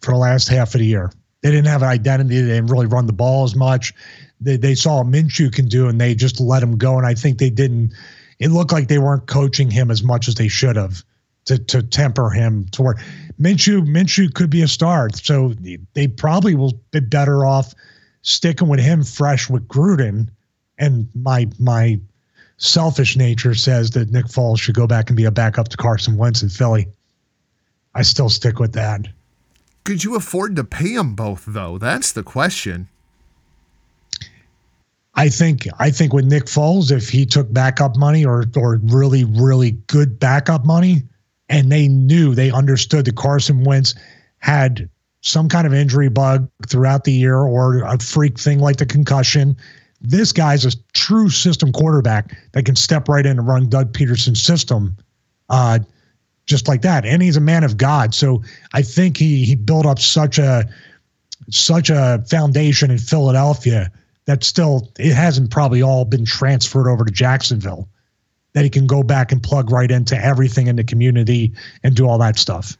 [0.00, 1.12] for the last half of the year.
[1.42, 2.40] They didn't have an identity.
[2.40, 3.94] They didn't really run the ball as much.
[4.40, 6.96] They they saw Minshew can do, and they just let him go.
[6.98, 7.92] And I think they didn't.
[8.38, 11.02] It looked like they weren't coaching him as much as they should have
[11.46, 12.98] to to temper him toward
[13.40, 13.86] Minshew.
[13.86, 15.54] Minshew could be a star, so
[15.94, 17.74] they probably will be better off
[18.26, 20.28] sticking with him fresh with Gruden.
[20.78, 21.98] And my my
[22.58, 26.18] selfish nature says that Nick Foles should go back and be a backup to Carson
[26.18, 26.86] Wentz in Philly.
[27.94, 29.08] I still stick with that.
[29.84, 31.78] Could you afford to pay them both, though?
[31.78, 32.88] That's the question.
[35.14, 39.24] I think I think with Nick Foles, if he took backup money or or really
[39.24, 41.04] really good backup money,
[41.48, 43.94] and they knew they understood that Carson Wentz
[44.38, 44.90] had
[45.26, 49.56] some kind of injury bug throughout the year or a freak thing like the concussion.
[50.00, 54.42] This guy's a true system quarterback that can step right in and run Doug Pederson's
[54.42, 54.96] system,
[55.48, 55.80] uh,
[56.46, 57.04] just like that.
[57.04, 60.68] And he's a man of God, so I think he he built up such a
[61.50, 63.90] such a foundation in Philadelphia
[64.26, 67.88] that still it hasn't probably all been transferred over to Jacksonville
[68.52, 72.08] that he can go back and plug right into everything in the community and do
[72.08, 72.76] all that stuff.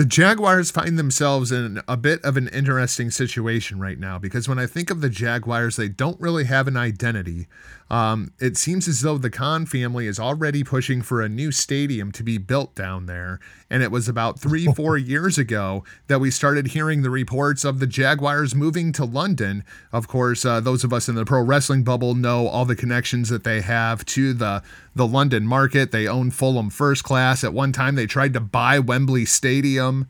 [0.00, 4.58] The Jaguars find themselves in a bit of an interesting situation right now because when
[4.58, 7.48] I think of the Jaguars, they don't really have an identity.
[7.90, 12.12] Um, it seems as though the Khan family is already pushing for a new stadium
[12.12, 13.40] to be built down there.
[13.68, 17.80] And it was about three, four years ago that we started hearing the reports of
[17.80, 19.64] the Jaguars moving to London.
[19.92, 23.28] Of course, uh, those of us in the pro wrestling bubble know all the connections
[23.28, 24.62] that they have to the
[24.94, 25.90] the London market.
[25.90, 27.42] They own Fulham First Class.
[27.42, 30.08] At one time, they tried to buy Wembley Stadium.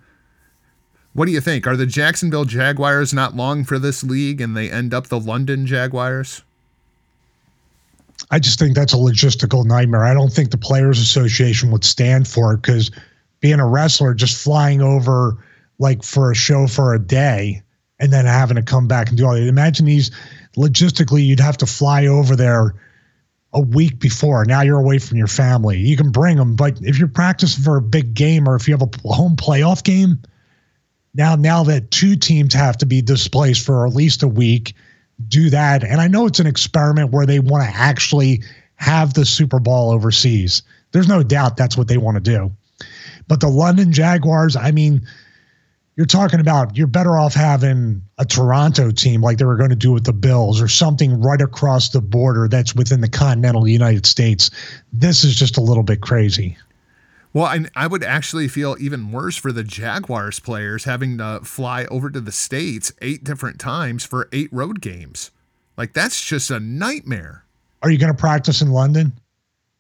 [1.13, 1.67] What do you think?
[1.67, 5.67] Are the Jacksonville Jaguars not long for this league and they end up the London
[5.67, 6.43] Jaguars?
[8.31, 10.05] I just think that's a logistical nightmare.
[10.05, 12.91] I don't think the Players Association would stand for it because
[13.41, 15.45] being a wrestler, just flying over
[15.79, 17.63] like for a show for a day
[17.99, 19.47] and then having to come back and do all that.
[19.47, 20.11] Imagine these
[20.57, 22.75] logistically, you'd have to fly over there
[23.53, 24.45] a week before.
[24.45, 25.79] Now you're away from your family.
[25.79, 28.77] You can bring them, but if you're practicing for a big game or if you
[28.77, 30.21] have a home playoff game,
[31.15, 34.75] now now that two teams have to be displaced for at least a week,
[35.29, 35.85] do that.
[35.85, 38.43] And I know it's an experiment where they want to actually
[38.77, 40.63] have the Super Bowl overseas.
[40.93, 42.51] There's no doubt that's what they want to do.
[43.29, 45.07] But the London Jaguars, I mean,
[45.97, 49.77] you're talking about you're better off having a Toronto team like they were going to
[49.77, 54.07] do with the Bills or something right across the border that's within the continental United
[54.07, 54.51] States.
[54.93, 56.57] This is just a little bit crazy.
[57.33, 61.85] Well, I, I would actually feel even worse for the Jaguars players having to fly
[61.85, 65.31] over to the States eight different times for eight road games.
[65.77, 67.45] Like, that's just a nightmare.
[67.83, 69.13] Are you going to practice in London?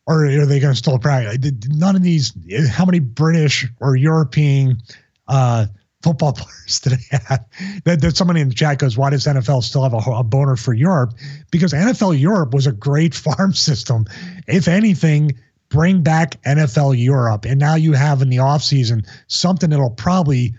[0.06, 1.52] Or are they going to still practice?
[1.68, 2.32] None of these,
[2.68, 4.80] how many British or European
[5.28, 5.66] uh,
[6.02, 7.44] football players do they have?
[7.84, 10.72] That, somebody in the chat goes, why does NFL still have a, a boner for
[10.72, 11.14] Europe?
[11.50, 14.06] Because NFL Europe was a great farm system.
[14.46, 15.32] If anything,
[15.70, 17.46] bring back NFL Europe.
[17.46, 20.54] And now you have in the offseason something that'll probably,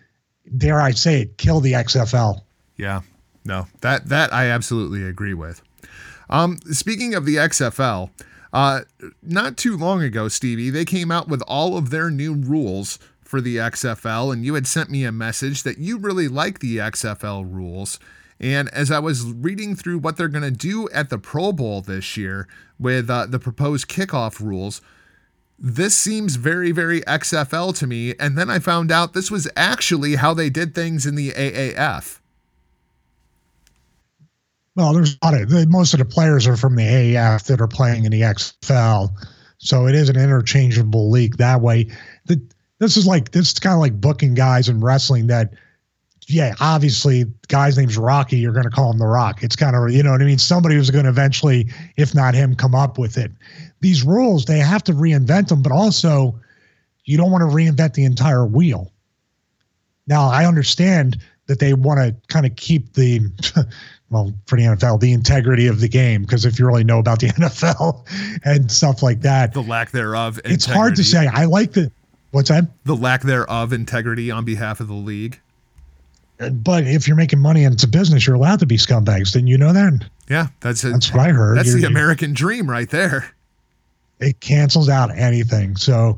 [0.57, 2.41] dare I say it, kill the XFL.
[2.77, 3.01] Yeah.
[3.45, 5.61] No, that that I absolutely agree with.
[6.29, 8.09] Um, speaking of the XFL,
[8.53, 8.81] uh,
[9.21, 13.41] not too long ago, Stevie, they came out with all of their new rules for
[13.41, 17.51] the XFL, and you had sent me a message that you really like the XFL
[17.51, 17.99] rules.
[18.39, 21.81] And as I was reading through what they're going to do at the Pro Bowl
[21.81, 22.47] this year
[22.79, 24.81] with uh, the proposed kickoff rules,
[25.63, 28.15] this seems very, very XFL to me.
[28.19, 32.19] And then I found out this was actually how they did things in the AAF.
[34.75, 37.67] Well, there's a lot of most of the players are from the AAF that are
[37.67, 39.09] playing in the XFL,
[39.57, 41.87] so it is an interchangeable league that way.
[42.25, 42.41] The,
[42.79, 45.53] this is like this is kind of like booking guys in wrestling that,
[46.27, 49.43] yeah, obviously guy's name's Rocky, you're going to call him the Rock.
[49.43, 50.39] It's kind of you know what I mean.
[50.39, 53.31] Somebody who's going to eventually, if not him, come up with it
[53.81, 56.39] these rules, they have to reinvent them, but also
[57.05, 58.91] you don't want to reinvent the entire wheel.
[60.07, 61.17] Now, I understand
[61.47, 63.21] that they want to kind of keep the,
[64.09, 67.19] well, for the NFL, the integrity of the game, because if you really know about
[67.19, 68.05] the NFL
[68.45, 70.53] and stuff like that, the lack thereof, integrity.
[70.53, 71.27] it's hard to say.
[71.27, 71.91] I like the,
[72.31, 72.65] what's that?
[72.85, 75.39] The lack thereof integrity on behalf of the league.
[76.39, 79.33] Uh, but if you're making money and it's a business, you're allowed to be scumbags.
[79.33, 80.07] Didn't you know that?
[80.29, 81.57] Yeah, that's a, that's what I heard.
[81.57, 83.33] That's you're, the American dream right there
[84.21, 85.75] it cancels out anything.
[85.75, 86.17] So,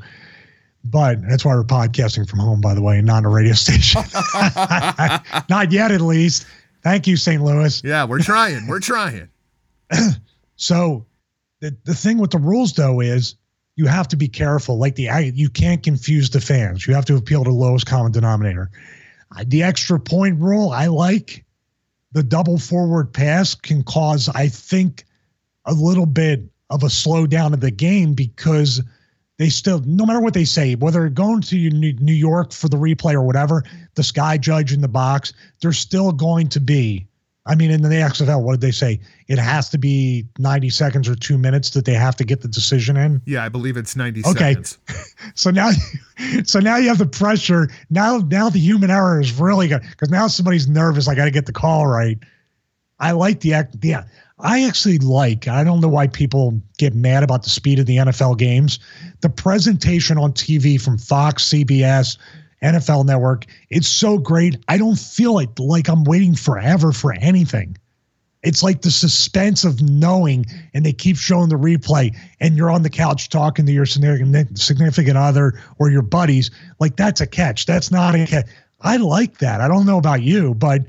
[0.84, 4.04] but that's why we're podcasting from home, by the way, not a radio station.
[5.50, 6.46] not yet, at least.
[6.84, 7.42] Thank you, St.
[7.42, 7.82] Louis.
[7.84, 8.68] Yeah, we're trying.
[8.68, 9.30] We're trying.
[10.58, 11.06] so,
[11.62, 13.36] the the thing with the rules though is
[13.76, 14.78] you have to be careful.
[14.78, 16.86] Like the you can't confuse the fans.
[16.86, 18.70] You have to appeal to the lowest common denominator.
[19.46, 21.46] The extra point rule I like.
[22.12, 25.06] The double forward pass can cause, I think,
[25.66, 26.42] a little bit
[26.74, 28.82] of a slowdown of the game because
[29.38, 32.78] they still, no matter what they say, whether they're going to New York for the
[32.78, 33.64] replay or whatever,
[33.96, 37.08] the sky judge in the box, they're still going to be.
[37.46, 39.02] I mean, in the XFL, what did they say?
[39.28, 42.48] It has to be 90 seconds or two minutes that they have to get the
[42.48, 43.22] decision in.
[43.26, 44.54] Yeah, I believe it's 90 okay.
[44.54, 44.78] seconds.
[45.36, 45.72] so now,
[46.46, 47.68] so now you have the pressure.
[47.90, 51.10] Now, now the human error is really good because now somebody's nervous.
[51.10, 52.18] I got to get the call right.
[53.00, 53.76] I like the act.
[53.82, 54.06] yeah.
[54.44, 57.98] I actually like, I don't know why people get mad about the speed of the
[57.98, 58.78] NFL games.
[59.22, 62.18] The presentation on TV from Fox, CBS,
[62.62, 64.58] NFL Network, it's so great.
[64.68, 67.78] I don't feel it like I'm waiting forever for anything.
[68.42, 72.84] It's like the suspense of knowing, and they keep showing the replay, and you're on
[72.84, 76.52] the couch talking to your significant other or your buddies.
[76.82, 77.66] Like, that's a catch.
[77.66, 78.48] That's not a catch.
[78.82, 79.62] I like that.
[79.62, 80.82] I don't know about you, but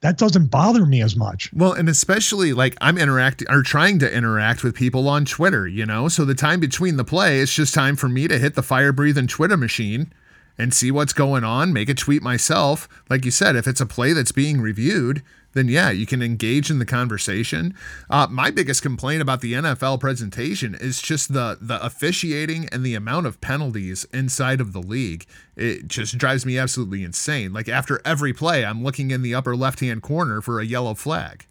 [0.00, 1.52] that doesn't bother me as much.
[1.52, 5.84] Well, and especially like I'm interacting or trying to interact with people on Twitter, you
[5.84, 6.08] know?
[6.08, 8.92] So the time between the play, it's just time for me to hit the fire
[8.92, 10.12] breathing Twitter machine
[10.56, 12.88] and see what's going on, make a tweet myself.
[13.08, 16.70] Like you said, if it's a play that's being reviewed, then yeah, you can engage
[16.70, 17.74] in the conversation.
[18.08, 22.94] Uh, my biggest complaint about the NFL presentation is just the the officiating and the
[22.94, 25.26] amount of penalties inside of the league.
[25.56, 27.52] It just drives me absolutely insane.
[27.52, 30.94] Like after every play, I'm looking in the upper left hand corner for a yellow
[30.94, 31.46] flag.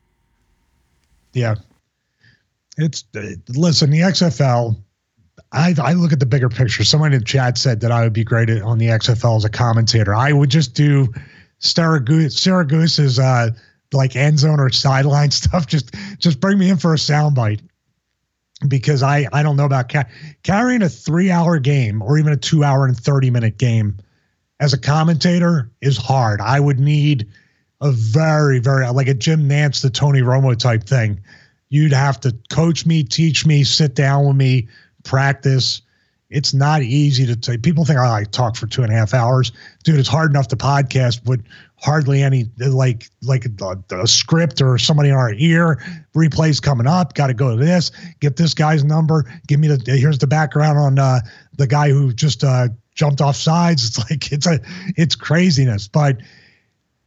[1.34, 1.56] Yeah,
[2.78, 4.78] it's uh, listen the XFL.
[5.52, 6.84] I, I look at the bigger picture.
[6.84, 9.50] Someone in chat said that I would be great at, on the XFL as a
[9.50, 10.14] commentator.
[10.14, 11.08] I would just do
[11.62, 13.50] Siragusa's uh,
[13.94, 17.62] like end zone or sideline stuff, just just bring me in for a soundbite.
[18.68, 20.10] because I I don't know about ca-
[20.44, 23.98] carrying a three hour game or even a two hour and thirty minute game
[24.60, 26.42] as a commentator is hard.
[26.42, 27.28] I would need
[27.82, 31.22] a very very like a Jim Nantz the Tony Romo type thing.
[31.70, 34.68] You'd have to coach me, teach me, sit down with me,
[35.04, 35.82] practice.
[36.30, 37.64] It's not easy to take.
[37.64, 39.52] People think oh, I talk for two and a half hours,
[39.84, 40.00] dude.
[40.00, 41.44] It's hard enough to podcast with
[41.82, 45.84] hardly any like like a, a script or somebody in our ear.
[46.16, 47.14] Replays coming up.
[47.14, 47.92] Got to go to this.
[48.20, 49.26] Get this guy's number.
[49.48, 49.98] Give me the.
[49.98, 51.22] Here's the background on uh,
[51.58, 53.84] the guy who just uh, jumped off sides.
[53.90, 54.60] It's like it's a
[54.98, 55.88] it's craziness.
[55.88, 56.18] But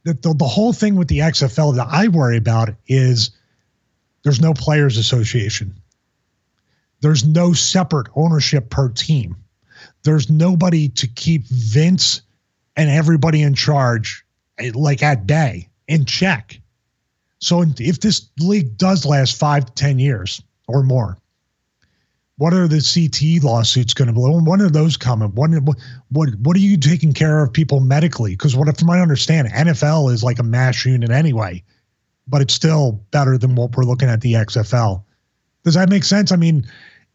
[0.03, 3.31] the, the the whole thing with the XFL that I worry about is
[4.23, 5.75] there's no players association.
[7.01, 9.35] There's no separate ownership per team.
[10.03, 12.21] There's nobody to keep Vince
[12.75, 14.25] and everybody in charge
[14.59, 16.59] Eh, like at bay in check.
[17.39, 21.17] So if this league does last five to 10 years or more,
[22.37, 24.19] what are the CTE lawsuits going to be?
[24.19, 25.29] When are those coming?
[25.35, 25.51] What,
[26.09, 28.31] what, what are you taking care of people medically?
[28.31, 31.63] Because what, from my understanding, NFL is like a mash unit anyway,
[32.27, 35.03] but it's still better than what we're looking at the XFL.
[35.63, 36.31] Does that make sense?
[36.31, 36.65] I mean,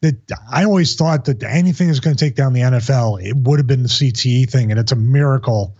[0.00, 0.16] that
[0.50, 3.66] I always thought that anything that's going to take down the NFL, it would have
[3.66, 5.76] been the CTE thing, and it's a miracle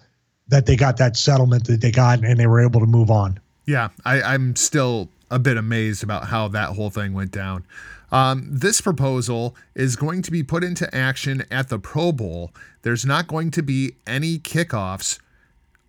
[0.49, 3.39] that they got that settlement that they got and they were able to move on.
[3.67, 7.67] Yeah, I, I'm still a bit amazed about how that whole thing went down.
[8.11, 12.53] Um, this proposal is going to be put into action at the Pro Bowl.
[12.83, 15.19] There's not going to be any kickoffs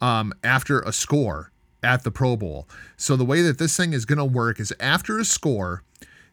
[0.02, 2.68] um, after a score at the Pro Bowl.
[2.98, 5.84] So the way that this thing is going to work is after a score,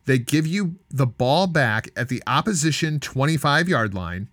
[0.06, 4.28] they give you the ball back at the opposition 25 yard line,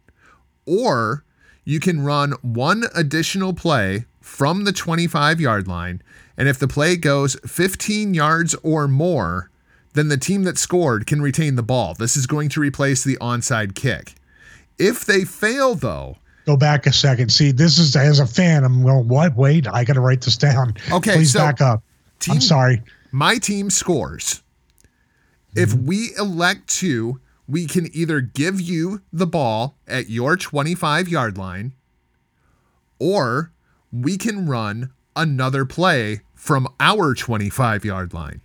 [0.65, 1.23] or
[1.65, 6.02] you can run one additional play from the 25 yard line.
[6.38, 9.49] And if the play goes 15 yards or more,
[9.93, 11.93] then the team that scored can retain the ball.
[11.93, 14.15] This is going to replace the onside kick.
[14.80, 17.30] If they fail, though, go back a second.
[17.32, 19.36] See, this is as a fan, I'm going, what?
[19.36, 20.76] Wait, I got to write this down.
[20.91, 21.84] Okay, please so back up.
[22.19, 22.82] Team, I'm sorry.
[23.12, 24.41] My team scores.
[25.56, 25.86] If mm-hmm.
[25.86, 31.73] we elect to, we can either give you the ball at your 25 yard line,
[32.99, 33.51] or
[33.91, 38.41] we can run another play from our 25 yard line.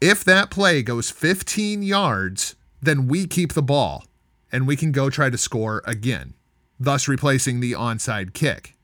[0.00, 4.04] If that play goes 15 yards, then we keep the ball
[4.50, 6.34] and we can go try to score again,
[6.78, 8.76] thus replacing the onside kick.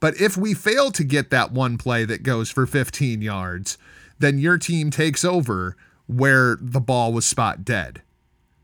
[0.00, 3.78] But if we fail to get that one play that goes for 15 yards,
[4.18, 8.02] then your team takes over where the ball was spot dead.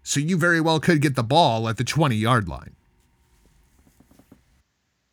[0.02, 2.74] So you very well could get the ball at the 20 yard line.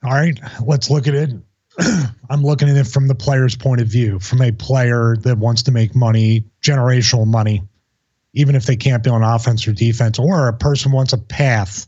[0.03, 1.31] All right, let's look at it.
[2.29, 5.63] I'm looking at it from the player's point of view, from a player that wants
[5.63, 7.63] to make money, generational money,
[8.33, 11.87] even if they can't be on offense or defense, or a person wants a path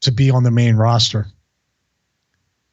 [0.00, 1.26] to be on the main roster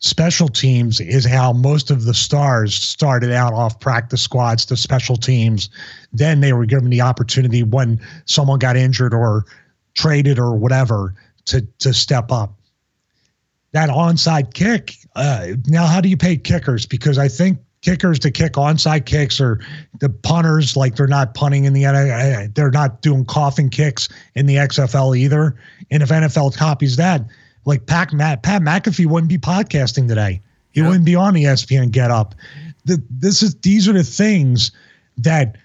[0.03, 5.15] special teams is how most of the stars started out off practice squads to special
[5.15, 5.69] teams.
[6.11, 9.45] Then they were given the opportunity when someone got injured or
[9.95, 12.53] traded or whatever to to step up.
[13.71, 14.93] That onside kick.
[15.15, 16.85] Uh, now, how do you pay kickers?
[16.85, 19.59] Because I think kickers to kick onside kicks or
[19.99, 22.53] the punters like they're not punting in the NFL.
[22.55, 25.55] they're not doing coffin kicks in the XFL either.
[25.91, 27.21] And if NFL copies that,
[27.65, 30.41] like Pat, Matt, Pat McAfee wouldn't be podcasting today.
[30.71, 30.89] He yep.
[30.89, 32.35] wouldn't be on ESPN Get Up.
[32.85, 34.71] The, this is these are the things
[35.17, 35.55] that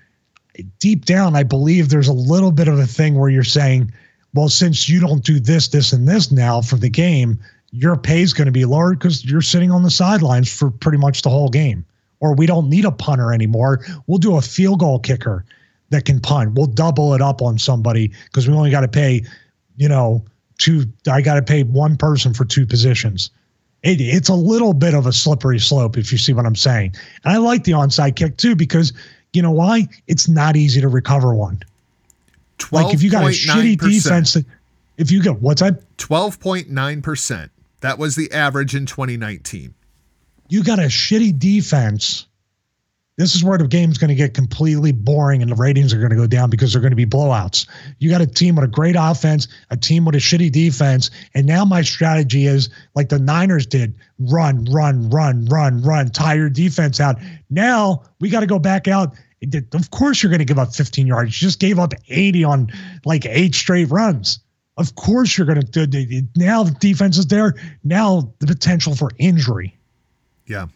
[0.78, 3.92] deep down I believe there's a little bit of a thing where you're saying,
[4.34, 7.38] well, since you don't do this, this, and this now for the game,
[7.70, 10.98] your pay is going to be lower because you're sitting on the sidelines for pretty
[10.98, 11.84] much the whole game.
[12.20, 13.84] Or we don't need a punter anymore.
[14.06, 15.44] We'll do a field goal kicker
[15.90, 16.54] that can punt.
[16.54, 19.24] We'll double it up on somebody because we only got to pay,
[19.76, 20.24] you know,
[20.58, 23.30] two I got to pay one person for two positions.
[23.82, 26.94] It, it's a little bit of a slippery slope if you see what I'm saying.
[27.24, 28.92] And I like the onside kick too because
[29.32, 29.88] you know why?
[30.06, 31.62] It's not easy to recover one.
[32.72, 34.36] Like if you got a shitty defense,
[34.96, 35.80] if you get what's that?
[35.96, 37.50] Twelve point nine percent.
[37.80, 39.72] That was the average in 2019.
[40.48, 42.26] You got a shitty defense
[43.18, 46.10] this is where the game's going to get completely boring and the ratings are going
[46.10, 47.66] to go down because they're going to be blowouts.
[47.98, 51.44] You got a team with a great offense, a team with a shitty defense, and
[51.44, 57.00] now my strategy is like the Niners did: run, run, run, run, run, tire defense
[57.00, 57.16] out.
[57.50, 59.14] Now we got to go back out.
[59.72, 61.40] Of course, you're going to give up 15 yards.
[61.40, 62.72] You just gave up 80 on
[63.04, 64.38] like eight straight runs.
[64.76, 66.22] Of course, you're going to do.
[66.36, 67.54] Now the defense is there.
[67.82, 69.76] Now the potential for injury.
[70.46, 70.66] Yeah.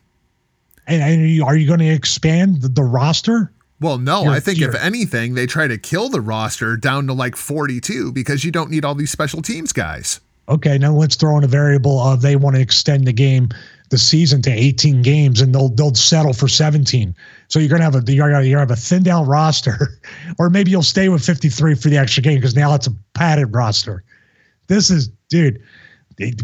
[0.87, 3.53] And, and are you going to expand the, the roster?
[3.81, 7.13] Well, no, You're- I think if anything, they try to kill the roster down to
[7.13, 10.21] like 42 because you don't need all these special teams guys.
[10.49, 13.49] Okay, now let's throw in a variable of they want to extend the game,
[13.91, 17.15] the season to 18 games, and they'll they'll settle for 17.
[17.47, 20.01] So you're gonna have a you're gonna, you're gonna have a thin down roster,
[20.39, 23.55] or maybe you'll stay with 53 for the extra game because now it's a padded
[23.55, 24.03] roster.
[24.67, 25.63] This is, dude,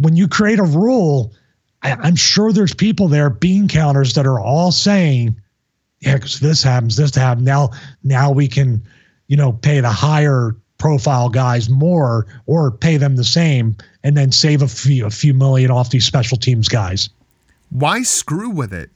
[0.01, 1.35] when you create a rule,
[1.83, 5.37] I, I'm sure there's people there, bean counters, that are all saying,
[6.01, 7.47] yeah, because this happens, this happens.
[7.47, 7.71] Now,
[8.03, 8.83] now we can,
[9.27, 14.31] you know, pay the higher profile guys more or pay them the same and then
[14.31, 17.11] save a few a few million off these special teams guys.
[17.71, 18.91] Why screw with it?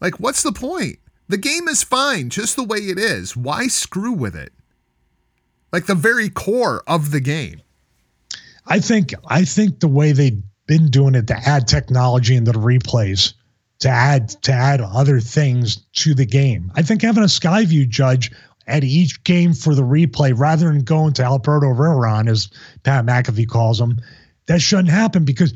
[0.00, 0.98] Like, what's the point?
[1.28, 3.36] The game is fine just the way it is.
[3.36, 4.52] Why screw with it?
[5.72, 7.60] Like the very core of the game.
[8.66, 12.58] I think I think the way they've been doing it to add technology into the
[12.58, 13.34] replays,
[13.80, 16.72] to add to add other things to the game.
[16.74, 18.30] I think having a Skyview judge
[18.66, 22.50] at each game for the replay rather than going to Alberto Riveron, as
[22.82, 23.98] Pat McAfee calls him,
[24.46, 25.54] that shouldn't happen because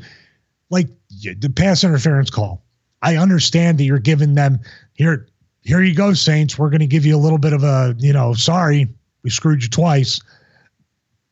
[0.69, 2.63] like the pass interference call.
[3.01, 4.59] I understand that you're giving them
[4.93, 5.27] here
[5.63, 6.57] here you go, Saints.
[6.57, 8.87] We're gonna give you a little bit of a, you know, sorry,
[9.23, 10.21] we screwed you twice.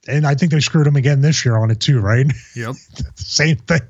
[0.07, 2.25] And I think they screwed him again this year on it too, right?
[2.55, 2.75] Yep.
[3.15, 3.81] Same thing.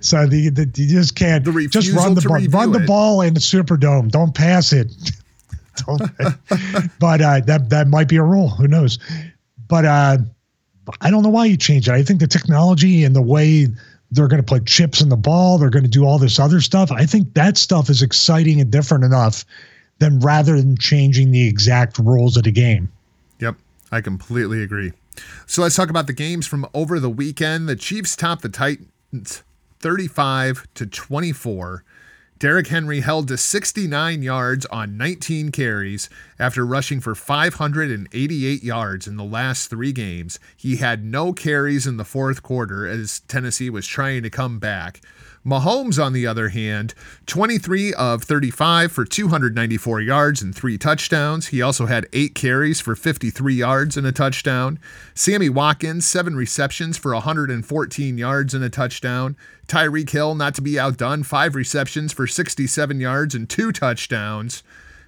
[0.00, 3.40] So the, the you just can't just run the ball, run the ball in the
[3.40, 4.10] Superdome.
[4.10, 4.92] Don't pass it.
[5.86, 6.00] Don't,
[6.98, 8.48] but uh, that that might be a rule.
[8.50, 8.98] Who knows?
[9.68, 10.18] But uh,
[11.00, 11.92] I don't know why you change it.
[11.92, 13.68] I think the technology and the way
[14.10, 16.60] they're going to put chips in the ball, they're going to do all this other
[16.60, 16.90] stuff.
[16.90, 19.44] I think that stuff is exciting and different enough
[19.98, 22.90] than rather than changing the exact rules of the game.
[23.40, 23.56] Yep,
[23.92, 24.92] I completely agree.
[25.46, 27.68] So let's talk about the games from over the weekend.
[27.68, 29.42] The Chiefs topped the Titans
[29.80, 31.84] 35 to 24.
[32.38, 36.08] Derrick Henry held to 69 yards on 19 carries
[36.38, 40.38] after rushing for 588 yards in the last three games.
[40.56, 45.00] He had no carries in the fourth quarter as Tennessee was trying to come back.
[45.46, 46.94] Mahomes, on the other hand,
[47.26, 51.48] 23 of 35 for 294 yards and three touchdowns.
[51.48, 54.78] He also had eight carries for 53 yards and a touchdown.
[55.14, 59.36] Sammy Watkins, seven receptions for 114 yards and a touchdown.
[59.68, 64.62] Tyreek Hill, not to be outdone, five receptions for 67 yards and two touchdowns.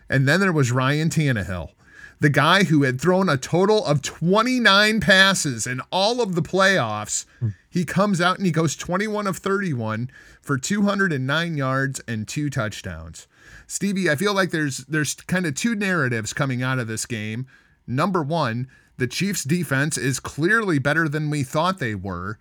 [0.09, 1.70] And then there was Ryan Tannehill,
[2.18, 7.24] the guy who had thrown a total of 29 passes in all of the playoffs.
[7.39, 7.49] Hmm.
[7.71, 10.11] He comes out and he goes 21 of 31
[10.43, 13.29] for 209 yards and two touchdowns.
[13.68, 17.47] Stevie, I feel like there's there's kind of two narratives coming out of this game.
[17.87, 22.39] Number 1, the Chiefs defense is clearly better than we thought they were.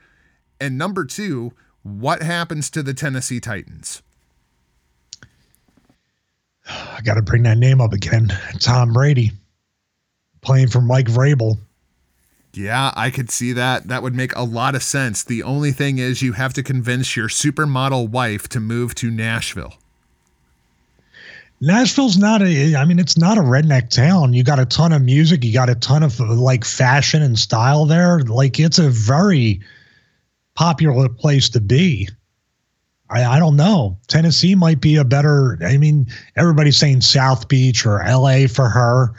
[0.60, 1.54] And number 2,
[1.84, 4.02] what happens to the Tennessee Titans?
[6.68, 8.36] I got to bring that name up again.
[8.60, 9.32] Tom Brady
[10.42, 11.58] playing for Mike Vrabel.
[12.54, 13.88] Yeah, I could see that.
[13.88, 15.24] That would make a lot of sense.
[15.24, 19.76] The only thing is, you have to convince your supermodel wife to move to Nashville.
[21.62, 24.34] Nashville's not a, I mean, it's not a redneck town.
[24.34, 25.44] You got a ton of music.
[25.44, 28.22] You got a ton of like fashion and style there.
[28.22, 29.60] Like it's a very
[30.56, 32.08] popular place to be.
[33.10, 33.98] I, I don't know.
[34.08, 39.14] Tennessee might be a better, I mean, everybody's saying South Beach or LA for her.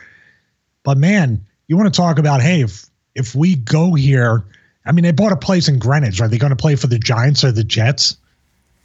[0.82, 4.44] But man, you want to talk about, hey, if, if we go here,
[4.86, 6.20] I mean, they bought a place in Greenwich.
[6.20, 8.16] Are they going to play for the Giants or the Jets?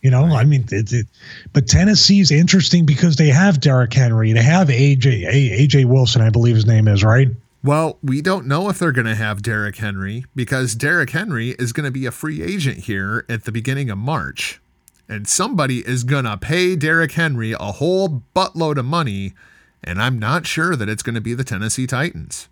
[0.02, 1.08] You know, I mean, it, it,
[1.52, 6.54] but Tennessee's interesting because they have Derrick Henry, they have AJ AJ Wilson, I believe
[6.56, 7.30] his name is right.
[7.64, 11.74] Well, we don't know if they're going to have Derrick Henry because Derrick Henry is
[11.74, 14.62] going to be a free agent here at the beginning of March.
[15.10, 19.34] And somebody is going to pay Derrick Henry a whole buttload of money.
[19.84, 22.48] And I'm not sure that it's going to be the Tennessee Titans.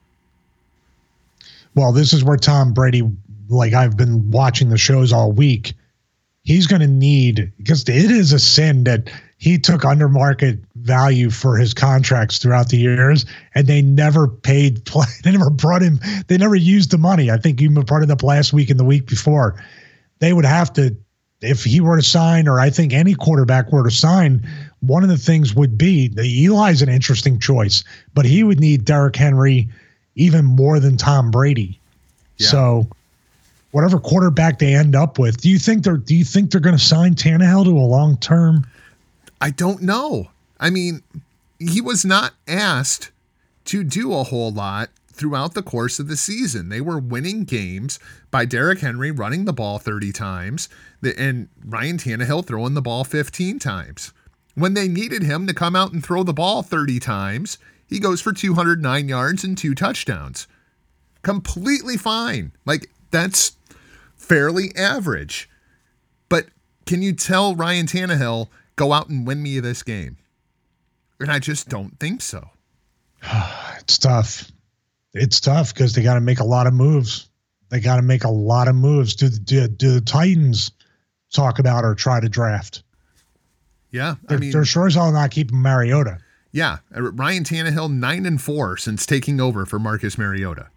[1.76, 3.04] Well, this is where Tom Brady,
[3.50, 5.74] like I've been watching the shows all week,
[6.44, 11.30] he's going to need because it is a sin that he took under market value
[11.30, 14.86] for his contracts throughout the years, and they never paid.
[14.86, 16.00] Play, they never brought him.
[16.28, 17.30] They never used the money.
[17.30, 19.62] I think you brought it up last week and the week before.
[20.20, 20.96] They would have to,
[21.42, 24.48] if he were to sign, or I think any quarterback were to sign.
[24.80, 28.86] One of the things would be that Eli's an interesting choice, but he would need
[28.86, 29.70] Derrick Henry
[30.16, 31.80] even more than Tom Brady.
[32.38, 32.48] Yeah.
[32.48, 32.88] So
[33.72, 36.78] whatever quarterback they end up with, do you think they're do you think they're going
[36.78, 38.66] to sign Tannehill to a long term?
[39.42, 40.30] I don't know.
[40.60, 41.02] I mean,
[41.60, 43.12] he was not asked
[43.66, 46.70] to do a whole lot throughout the course of the season.
[46.70, 48.00] They were winning games
[48.32, 50.70] by Derrick Henry running the ball 30 times
[51.18, 54.12] and Ryan Tannehill throwing the ball 15 times.
[54.56, 57.58] When they needed him to come out and throw the ball 30 times,
[57.94, 60.48] he goes for 209 yards and two touchdowns.
[61.22, 62.52] Completely fine.
[62.66, 63.56] Like, that's
[64.16, 65.48] fairly average.
[66.28, 66.48] But
[66.88, 70.18] can you tell Ryan Tannehill, go out and win me this game?
[71.20, 72.50] And I just don't think so.
[73.78, 74.52] it's tough.
[75.14, 77.30] It's tough because they got to make a lot of moves.
[77.70, 79.14] They got to make a lot of moves.
[79.14, 80.72] Do, do, do the Titans
[81.32, 82.82] talk about or try to draft?
[83.92, 86.18] Yeah, they're, I mean, they're sure as hell not keeping Mariota.
[86.54, 90.68] Yeah, uh, Ryan Tannehill nine and four since taking over for Marcus Mariota.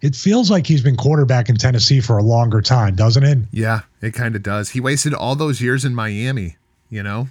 [0.00, 3.38] It feels like he's been quarterback in Tennessee for a longer time, doesn't it?
[3.50, 4.70] Yeah, it kind of does.
[4.70, 6.56] He wasted all those years in Miami,
[6.90, 7.28] you know,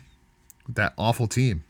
[0.69, 1.63] that awful team,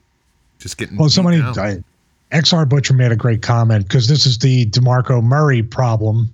[0.60, 0.98] just getting.
[0.98, 1.84] Well, somebody, I,
[2.32, 6.34] XR Butcher made a great comment because this is the DeMarco Murray problem.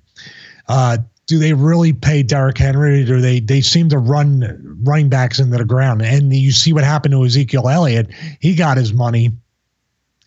[0.69, 0.99] Uh,
[1.29, 3.09] do they really pay Derrick Henry?
[3.09, 6.01] Or they they seem to run running backs into the ground?
[6.01, 8.09] And you see what happened to Ezekiel Elliott.
[8.39, 9.31] He got his money,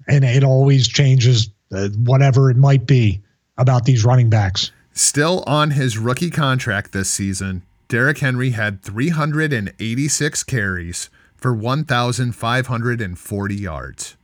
[0.07, 3.21] and it always changes uh, whatever it might be
[3.59, 4.71] about these running backs.
[4.93, 14.17] Still on his rookie contract this season, Derrick Henry had 386 carries for 1,540 yards.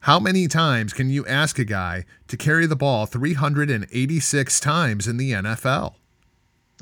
[0.00, 5.16] How many times can you ask a guy to carry the ball 386 times in
[5.16, 5.94] the NFL?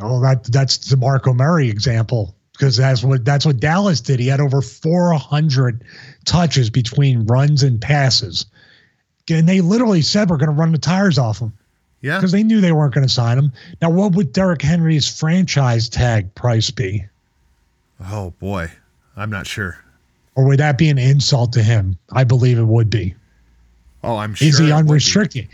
[0.01, 4.21] Oh, that that's DeMarco Murray example because that's what that's what Dallas did.
[4.21, 5.85] He had over 400
[6.25, 8.47] touches between runs and passes,
[9.31, 11.53] and they literally said we're going to run the tires off him.
[12.03, 13.53] Yeah, because they knew they weren't going to sign him.
[13.81, 17.07] Now, what would Derrick Henry's franchise tag price be?
[18.11, 18.71] Oh boy,
[19.17, 19.79] I'm not sure.
[20.37, 21.99] Or would that be an insult to him?
[22.13, 23.15] I believe it would be.
[24.05, 24.49] Oh, I'm sure.
[24.49, 25.49] Is he unrestricted?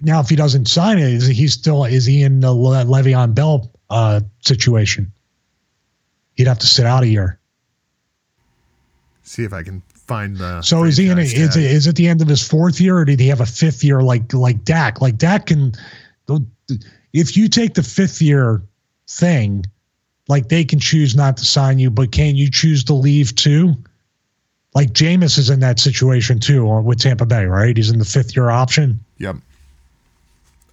[0.00, 3.70] Now, if he doesn't sign it, is he still is he in the Le'Veon Bell
[3.90, 5.12] uh, situation.
[6.34, 7.38] He'd have to sit out a year.
[9.22, 10.62] See if I can find the.
[10.62, 11.18] So is he in?
[11.18, 13.40] A, is it is it the end of his fourth year, or did he have
[13.40, 15.00] a fifth year like like Dak?
[15.00, 15.72] Like Dak can,
[17.12, 18.62] if you take the fifth year
[19.08, 19.64] thing,
[20.28, 23.76] like they can choose not to sign you, but can you choose to leave too?
[24.74, 27.76] Like Jameis is in that situation too with Tampa Bay, right?
[27.76, 28.98] He's in the fifth year option.
[29.18, 29.36] Yep.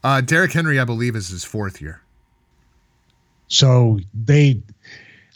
[0.04, 2.02] Uh, Derrick Henry, I believe, is his fourth year.
[3.48, 4.60] So they,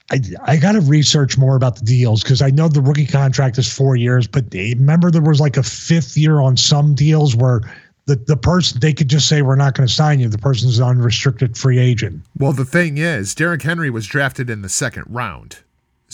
[0.09, 3.57] I, I got to research more about the deals because I know the rookie contract
[3.57, 7.35] is four years, but they, remember there was like a fifth year on some deals
[7.35, 7.61] where
[8.05, 10.29] the, the person they could just say we're not going to sign you.
[10.29, 12.23] The person's an unrestricted free agent.
[12.37, 15.59] Well, the thing is, Derrick Henry was drafted in the second round.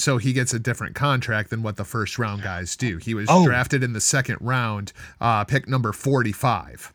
[0.01, 2.97] So he gets a different contract than what the first round guys do.
[2.97, 3.45] He was oh.
[3.45, 6.93] drafted in the second round, uh, pick number 45.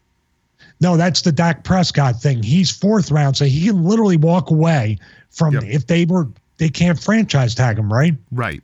[0.81, 2.43] No, that's the Dak Prescott thing.
[2.43, 4.99] He's fourth round, so he can literally walk away
[5.31, 5.65] from yep.
[5.65, 6.29] if they were
[6.59, 8.15] they can't franchise tag him, right?
[8.33, 8.63] Right.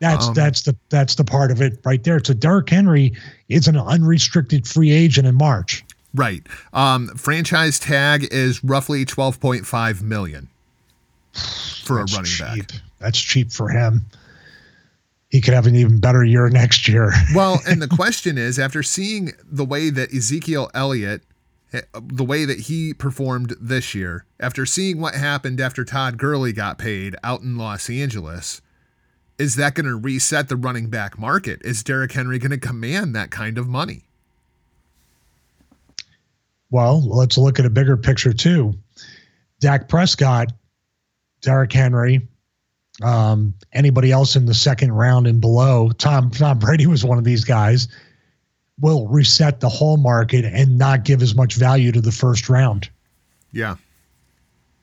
[0.00, 2.22] That's um, that's the that's the part of it right there.
[2.22, 3.12] So Derrick Henry
[3.48, 5.84] is an unrestricted free agent in March.
[6.14, 6.42] Right.
[6.72, 10.48] Um, franchise tag is roughly twelve point five million
[11.90, 12.68] for that's a running cheap.
[12.68, 12.80] back.
[12.98, 14.06] That's cheap for him.
[15.28, 17.12] He could have an even better year next year.
[17.34, 21.22] well, and the question is, after seeing the way that Ezekiel Elliott
[21.72, 26.52] eh, the way that he performed this year, after seeing what happened after Todd Gurley
[26.52, 28.60] got paid out in Los Angeles,
[29.38, 31.62] is that going to reset the running back market?
[31.64, 34.04] Is Derrick Henry going to command that kind of money?
[36.70, 38.74] Well, let's look at a bigger picture too.
[39.60, 40.52] Dak Prescott,
[41.40, 42.26] Derrick Henry,
[43.02, 45.90] um, anybody else in the second round and below.
[45.98, 47.88] Tom Tom Brady was one of these guys
[48.80, 52.88] will reset the whole market and not give as much value to the first round.
[53.52, 53.76] Yeah.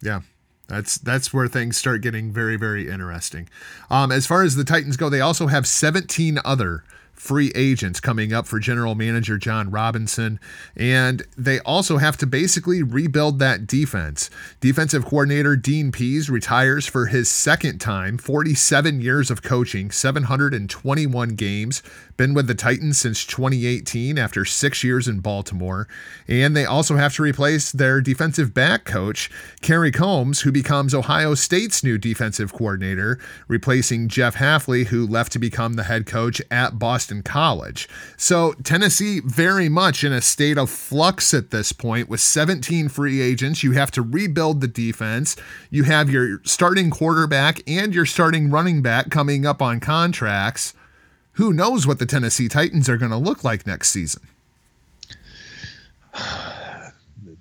[0.02, 0.22] Yeah.
[0.68, 3.48] That's that's where things start getting very very interesting.
[3.90, 6.84] Um, as far as the Titans go, they also have 17 other
[7.20, 10.40] free agents coming up for general manager Jon Robinson.
[10.76, 14.30] And they also have to basically rebuild that defense.
[14.62, 21.84] Defensive coordinator Dean Pees retires for his second time, 47 years of coaching, 721 games,
[22.18, 25.88] been with the Titans since 2018 after six years in Baltimore.
[26.28, 29.30] And they also have to replace their defensive back coach,
[29.62, 35.40] Kerry Coombs, who becomes Ohio State's new defensive coordinator, replacing Jeff Hafley, who left to
[35.40, 37.88] become the head coach at Boston College.
[38.18, 43.22] So Tennessee very much in a state of flux at this point with 17 free
[43.22, 43.64] agents.
[43.64, 45.36] You have to rebuild the defense.
[45.70, 50.74] You have your starting quarterback and your starting running back coming up on contracts
[51.38, 54.24] who knows what the Tennessee Titans are going to look like next season?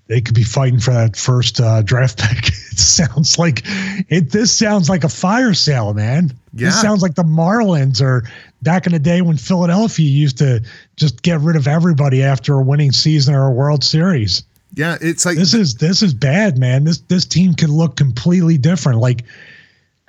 [0.08, 2.52] they could be fighting for that first uh, draft pick.
[2.76, 3.62] It sounds like
[4.10, 4.32] it.
[4.32, 6.30] This sounds like a fire sale, man.
[6.52, 6.66] Yeah.
[6.66, 8.28] This sounds like the Marlins or
[8.60, 10.62] back in the day when Philadelphia used to
[10.96, 14.42] just get rid of everybody after a winning season or a World Series.
[14.74, 16.84] Yeah, it's like This is this is bad, man.
[16.84, 18.98] This this team could look completely different.
[18.98, 19.24] Like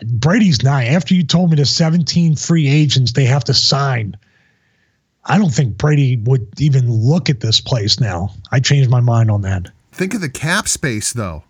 [0.06, 0.84] Brady's not.
[0.84, 4.16] After you told me the 17 free agents they have to sign,
[5.26, 8.34] I don't think Brady would even look at this place now.
[8.52, 9.70] I changed my mind on that.
[9.92, 11.44] think of the cap space though.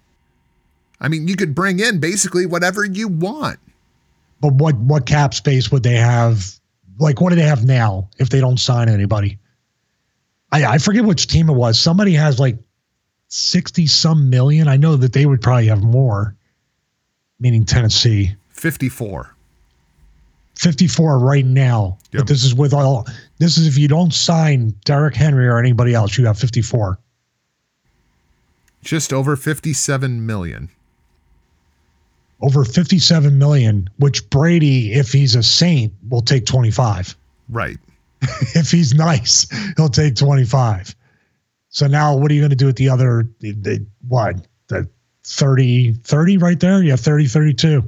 [1.00, 3.60] I mean, you could bring in basically whatever you want.
[4.40, 6.60] But what what cap space would they have?
[7.00, 9.38] Like, what do they have now if they don't sign anybody?
[10.52, 11.80] I I forget which team it was.
[11.80, 12.58] Somebody has like
[13.28, 14.68] sixty some million.
[14.68, 16.36] I know that they would probably have more.
[17.40, 19.36] Meaning Tennessee, 54.
[20.56, 21.98] fifty four right now.
[22.12, 22.22] Yep.
[22.22, 23.08] But this is with all.
[23.38, 27.00] This is if you don't sign Derrick Henry or anybody else, you have fifty four.
[28.84, 30.70] Just over 57 million.
[32.42, 33.90] Over fifty seven million.
[33.98, 37.16] Which Brady, if he's a saint, will take twenty five.
[37.50, 37.78] Right.
[38.56, 40.96] if he's nice, he'll take 25.
[41.70, 44.88] So now what are you going to do with the other, the, the, what, the
[45.24, 46.82] 30, 30 right there?
[46.84, 47.84] Yeah, 30, 32.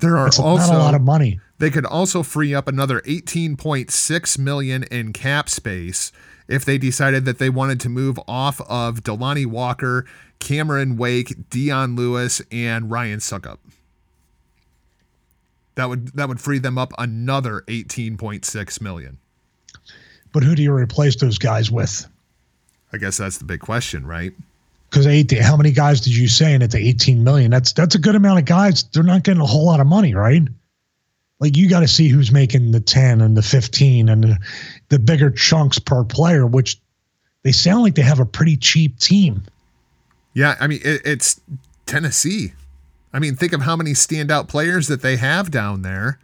[0.00, 1.40] There are That's also not a lot of money.
[1.58, 6.12] they could also free up another 18.6 million in cap space
[6.46, 10.06] if they decided that they wanted to move off of Delanie Walker,
[10.38, 13.58] Cameron Wake, Dion Lewis, and Ryan Succop.
[15.74, 19.18] That would that would free them up another 18.6 million.
[20.32, 22.06] But who do you replace those guys with?
[22.92, 24.32] I guess that's the big question, right?
[24.88, 27.50] Because eight, how many guys did you say in it to 18 million?
[27.50, 28.84] That's that's a good amount of guys.
[28.84, 30.42] They're not getting a whole lot of money, right?
[31.40, 34.38] Like you got to see who's making the 10 and the 15 and the,
[34.88, 36.80] the bigger chunks per player, which
[37.44, 39.42] they sound like they have a pretty cheap team.
[40.34, 41.40] Yeah, I mean it, it's
[41.86, 42.54] Tennessee.
[43.12, 46.18] I mean, think of how many standout players that they have down there.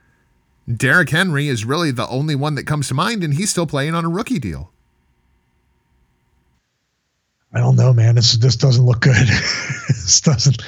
[0.72, 3.94] Derrick Henry is really the only one that comes to mind, and he's still playing
[3.94, 4.70] on a rookie deal.
[7.54, 8.16] I don't know, man.
[8.16, 9.14] This this doesn't look good.
[9.88, 10.62] this doesn't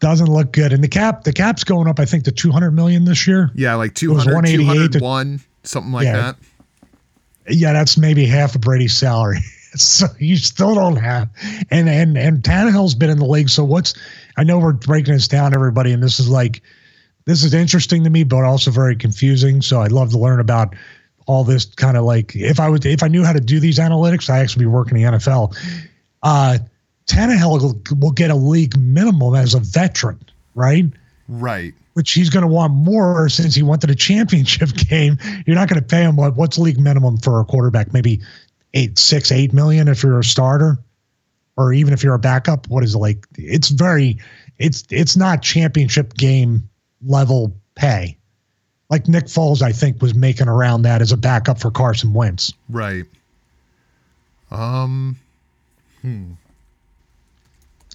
[0.00, 0.72] doesn't look good.
[0.72, 3.50] And the cap the cap's going up, I think, to two hundred million this year.
[3.54, 6.16] Yeah, like was 200, 188 to- 201, something like Yeah.
[6.16, 6.36] that.
[7.48, 9.38] Yeah, that's maybe half of Brady's salary.
[9.74, 11.28] so you still don't have.
[11.70, 13.48] And and and Tannehill's been in the league.
[13.50, 13.94] So what's?
[14.36, 16.62] I know we're breaking this down, everybody, and this is like
[17.26, 19.60] this is interesting to me, but also very confusing.
[19.60, 20.74] So I'd love to learn about
[21.26, 23.78] all this kind of like if I would if I knew how to do these
[23.78, 25.54] analytics, I actually be working in the NFL.
[26.22, 26.58] Uh,
[27.06, 30.20] Tannehill will, will get a league minimum as a veteran,
[30.54, 30.86] right?
[31.28, 31.74] Right.
[31.94, 35.18] which he's going to want more since he went to the championship game.
[35.46, 36.36] You're not going to pay him what?
[36.36, 37.92] What's league minimum for a quarterback?
[37.92, 38.20] Maybe
[38.74, 40.78] eight, six, eight million if you're a starter,
[41.56, 42.66] or even if you're a backup.
[42.68, 43.26] What is it like?
[43.36, 44.18] It's very,
[44.58, 46.68] it's it's not championship game
[47.04, 48.16] level pay.
[48.90, 52.52] Like Nick Foles, I think, was making around that as a backup for Carson Wentz.
[52.68, 53.06] Right.
[54.50, 55.18] Um.
[56.02, 56.36] And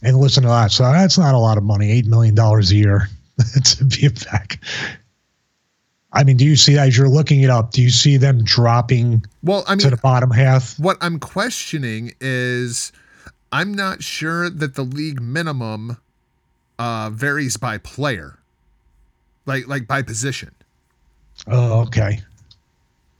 [0.03, 0.71] listen to that.
[0.71, 1.91] So that's not a lot of money.
[1.91, 3.09] Eight million dollars a year
[3.63, 4.59] to be a back.
[6.13, 7.71] I mean, do you see as you're looking it up?
[7.71, 10.79] Do you see them dropping Well, I mean, to the bottom half?
[10.79, 12.91] what I'm questioning is,
[13.51, 15.97] I'm not sure that the league minimum
[16.79, 18.39] uh, varies by player,
[19.45, 20.51] like like by position.
[21.45, 22.21] Oh, okay.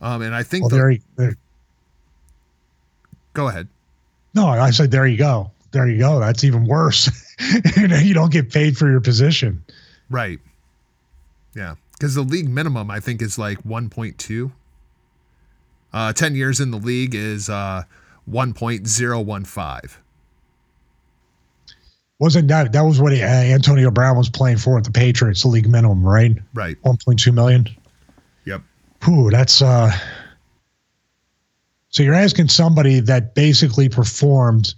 [0.01, 1.35] Um, and I think Well, the- there, you- there.
[3.33, 3.67] go ahead.
[4.33, 5.51] No, I said there you go.
[5.71, 6.19] There you go.
[6.19, 7.09] That's even worse.
[7.77, 9.63] you know, you don't get paid for your position.
[10.09, 10.39] Right.
[11.55, 11.75] Yeah.
[11.93, 14.51] Because the league minimum, I think, is like 1.2.
[15.93, 17.83] Uh, 10 years in the league is uh,
[18.29, 19.97] 1.015.
[22.19, 25.49] Wasn't that that was what uh, Antonio Brown was playing for at the Patriots, the
[25.49, 26.35] league minimum, right?
[26.53, 26.81] Right.
[26.81, 27.67] 1.2 million.
[28.45, 28.63] Yep.
[29.03, 29.91] Whew, that's uh
[31.89, 34.73] so you're asking somebody that basically performed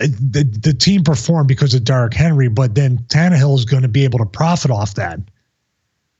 [0.00, 3.88] uh, the the team performed because of Derrick Henry, but then Tannehill is going to
[3.88, 5.20] be able to profit off that.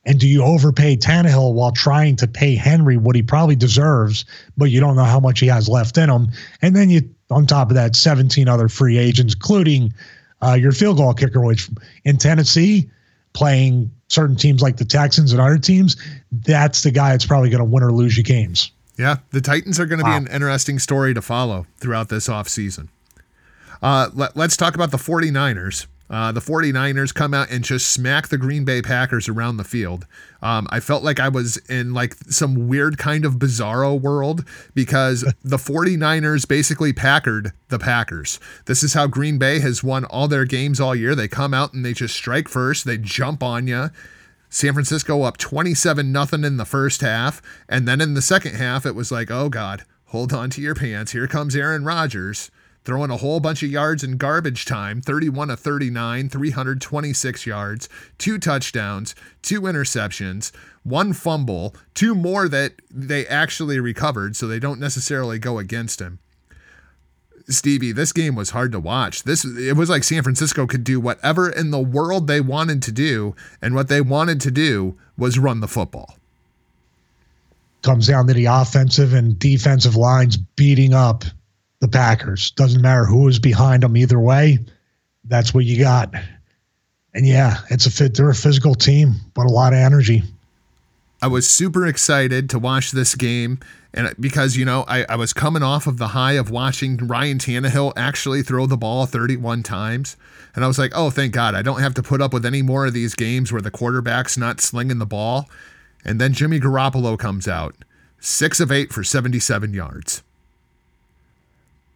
[0.05, 4.25] And do you overpay Tannehill while trying to pay Henry what he probably deserves,
[4.57, 6.29] but you don't know how much he has left in him?
[6.63, 9.93] And then you, on top of that, 17 other free agents, including
[10.41, 11.69] uh, your field goal kicker, which
[12.05, 12.89] in Tennessee,
[13.35, 15.97] playing certain teams like the Texans and other teams,
[16.33, 18.73] that's the guy that's probably going to win or lose you games.
[18.99, 20.19] Yeah, the Titans are going to Wow.
[20.19, 22.89] be an interesting story to follow throughout this offseason.
[23.81, 25.87] Uh, let, let's talk about the 49ers.
[26.11, 30.07] Uh, the 49ers come out and just smack the Green Bay Packers around the field.
[30.43, 34.45] Um, I felt like I was in like some weird kind of bizarro world
[34.75, 38.41] because the 49ers basically packered the Packers.
[38.65, 41.15] This is how Green Bay has won all their games all year.
[41.15, 43.91] They come out and they just strike first, they jump on you.
[44.51, 48.87] San Francisco up 27 nothing in the first half, and then in the second half
[48.87, 51.13] it was like, "Oh god, hold on to your pants.
[51.13, 52.51] Here comes Aaron Rodgers."
[52.85, 57.87] throwing a whole bunch of yards in garbage time 31 of 39, 326 yards,
[58.17, 60.53] two touchdowns, two interceptions,
[60.85, 66.19] one fumble, two more that they actually recovered, so they don't necessarily go against him.
[67.49, 69.23] Stevie, this game was hard to watch.
[69.23, 72.93] This it was like San Francisco could do whatever in the world they wanted to
[72.93, 76.17] do, and what they wanted to do was run the football.
[77.83, 81.25] Comes down to the offensive and defensive lines beating up
[81.81, 82.51] the Packers.
[82.53, 84.59] Doesn't matter who is behind them either way.
[85.25, 86.13] That's what you got.
[87.15, 88.15] And yeah, it's a fit.
[88.15, 90.23] They're a physical team, but a lot of energy.
[91.21, 93.59] I was super excited to watch this game,
[93.93, 97.39] and because you know I, I was coming off of the high of watching Ryan
[97.39, 100.17] Tannehill actually throw the ball 31 times,
[100.55, 102.63] and I was like, oh, thank God, I don't have to put up with any
[102.63, 105.49] more of these games where the quarterback's not slinging the ball.
[106.05, 107.75] And then Jimmy Garoppolo comes out,
[108.21, 110.23] six of eight for 77 yards.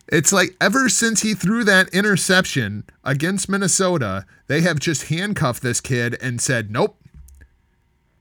[0.08, 5.80] It's like ever since he threw that interception against Minnesota, they have just handcuffed this
[5.80, 6.96] kid and said, nope.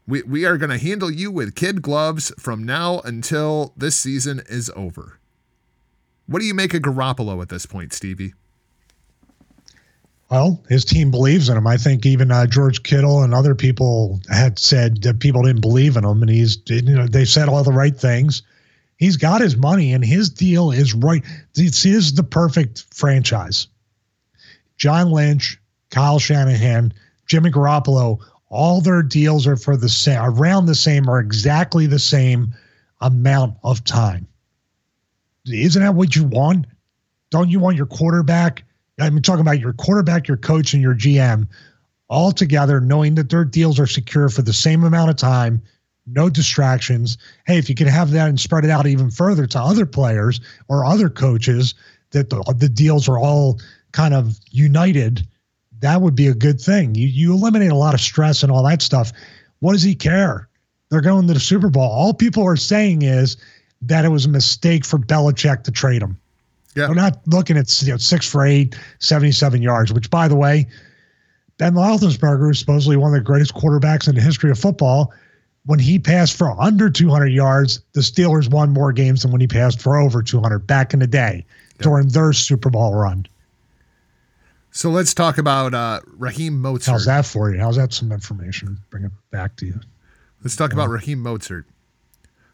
[0.08, 4.42] We, we are going to handle you with kid gloves from now until this season
[4.50, 5.20] is over.
[6.26, 8.34] What do you make of Garoppolo at this point, Stevie?
[10.30, 11.68] Well, his team believes in him.
[11.68, 15.98] I think even uh, George Kittle and other people had said that people didn't believe
[15.98, 18.42] in him, and he's you know they said all the right things.
[18.96, 21.22] He's got his money, and his deal is right.
[21.54, 23.68] This is the perfect franchise.
[24.78, 26.94] John Lynch, Kyle Shanahan,
[27.28, 28.20] Jimmy Garoppolo,
[28.52, 32.54] all their deals are for the same, around the same, or exactly the same
[33.00, 34.28] amount of time.
[35.46, 36.68] Isn't that what you want?
[37.32, 38.64] Don't you want your quarterback?
[39.00, 41.48] I'm talking about your quarterback, your coach, and your GM
[42.10, 45.64] all together, knowing that their deals are secure for the same amount of time
[46.08, 47.18] no distractions.
[47.46, 50.42] Hey, if you could have that and spread it out even further to other players
[50.68, 51.74] or other coaches,
[52.12, 53.60] that the, the deals are all
[53.92, 55.26] kind of united,
[55.82, 56.96] that would be a good thing.
[56.96, 59.12] You you eliminate a lot of stress and all that stuff.
[59.60, 60.48] What does he care?
[60.90, 61.84] They're going to the Super Bowl.
[61.84, 63.38] All people are saying is
[63.84, 66.18] that it was a mistake for Belichick to trade him.
[66.76, 66.88] Yeah.
[66.88, 70.68] They're not looking at you know, six for eight, 77 yards, which, by the way,
[71.58, 75.14] Ben Roethlisberger is supposedly one of the greatest quarterbacks in the history of football
[75.66, 79.48] when he passed for under 200 yards, the Steelers won more games than when he
[79.48, 81.82] passed for over 200 back in the day yep.
[81.82, 83.26] during their Super Bowl run.
[84.72, 86.92] So let's talk about uh, Raheem Mostert.
[86.92, 87.60] How's that for you?
[87.60, 88.78] How's that some information?
[88.90, 89.80] Bring it back to you.
[90.42, 91.66] Let's talk about Raheem Mostert.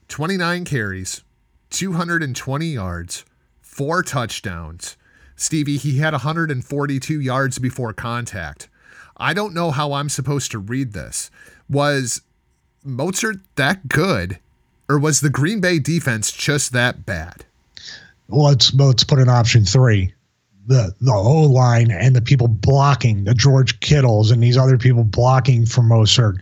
[0.08, 1.24] 29 carries,
[1.70, 3.24] 220 yards,
[3.62, 4.98] four touchdowns.
[5.36, 8.68] Stevie, he had 142 yards before contact.
[9.18, 11.30] I don't know how I'm supposed to read this.
[11.70, 12.22] Was
[12.86, 14.40] Mostert that good,
[14.90, 17.46] or was the Green Bay defense just that bad?
[18.28, 20.14] Well, let's let's put in option three.
[20.68, 25.04] The the O line and the people blocking the George Kittles and these other people
[25.04, 26.40] blocking for Mostert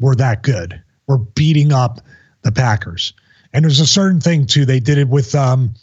[0.00, 0.82] were that good.
[1.06, 2.00] We're beating up
[2.42, 3.12] the Packers.
[3.52, 4.64] And there's a certain thing too.
[4.64, 5.74] They did it with um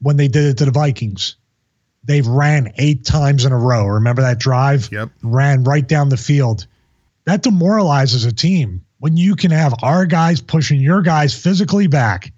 [0.00, 1.36] when they did it to the Vikings.
[2.02, 3.86] They've ran eight times in a row.
[3.86, 4.90] Remember that drive?
[4.92, 5.10] Yep.
[5.22, 6.66] Ran right down the field.
[7.24, 12.32] That demoralizes a team when you can have our guys pushing your guys physically back,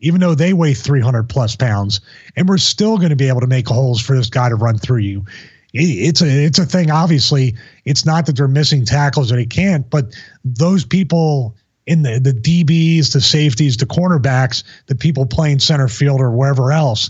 [0.00, 2.00] even though they weigh 300 plus pounds,
[2.36, 4.78] and we're still going to be able to make holes for this guy to run
[4.78, 5.24] through you.
[5.72, 6.90] It's a it's a thing.
[6.90, 11.54] Obviously, it's not that they're missing tackles and he can't, but those people
[11.86, 16.72] in the the DBs, the safeties, the cornerbacks, the people playing center field or wherever
[16.72, 17.08] else,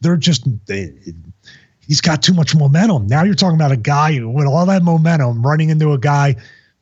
[0.00, 0.92] they're just they,
[1.86, 3.06] he's got too much momentum.
[3.06, 6.36] Now you're talking about a guy with all that momentum running into a guy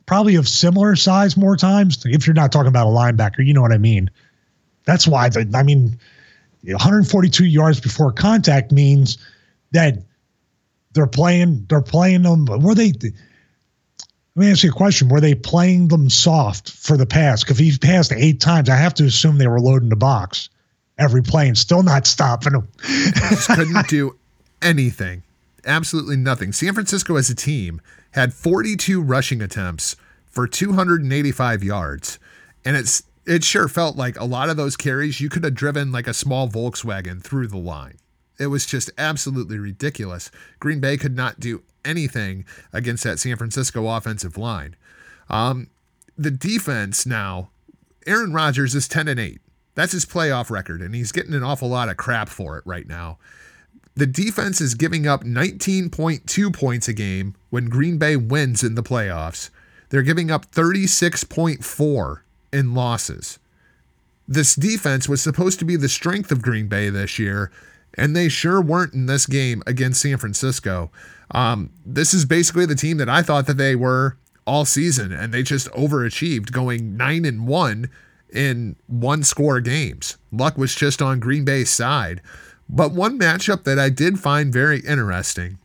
[0.06, 2.04] probably of similar size more times.
[2.04, 4.10] If you're not talking about a linebacker, you know what I mean.
[4.84, 5.98] That's why the, I mean,
[6.64, 9.18] 142 yards before contact means
[9.72, 9.98] that
[10.92, 11.66] they're playing.
[11.68, 12.46] They're playing them.
[12.46, 12.92] Were they?
[12.92, 13.12] Let
[14.34, 15.08] me ask you a question.
[15.08, 17.44] Were they playing them soft for the pass?
[17.44, 20.48] Because he passed eight times, I have to assume they were loading the box
[20.98, 22.68] every play and still not stopping them.
[23.54, 24.16] Couldn't do
[24.60, 25.22] anything.
[25.64, 26.52] Absolutely nothing.
[26.52, 27.80] San Francisco as a team
[28.12, 32.18] had 42 rushing attempts for 285 yards.
[32.64, 35.92] And it's it sure felt like a lot of those carries you could have driven
[35.92, 37.98] like a small Volkswagen through the line.
[38.38, 40.30] It was just absolutely ridiculous.
[40.58, 44.76] Green Bay could not do anything against that San Francisco offensive line.
[45.28, 45.68] Um,
[46.18, 47.50] the defense now,
[48.06, 49.40] Aaron Rodgers is 10 and 8.
[49.74, 52.86] That's his playoff record, and he's getting an awful lot of crap for it right
[52.86, 53.18] now.
[53.94, 58.82] The defense is giving up 19.2 points a game when Green Bay wins in the
[58.82, 59.50] playoffs.
[59.90, 62.20] They're giving up 36.4
[62.52, 63.38] in losses.
[64.28, 67.50] This defense was supposed to be the strength of Green Bay this year,
[67.94, 70.90] and they sure weren't in this game against San Francisco.
[71.32, 75.32] Um, this is basically the team that I thought that they were all season, and
[75.32, 77.90] they just overachieved, going nine and one
[78.32, 80.16] in one score games.
[80.30, 82.20] Luck was just on Green Bay's side.
[82.68, 85.58] But one matchup that I did find very interesting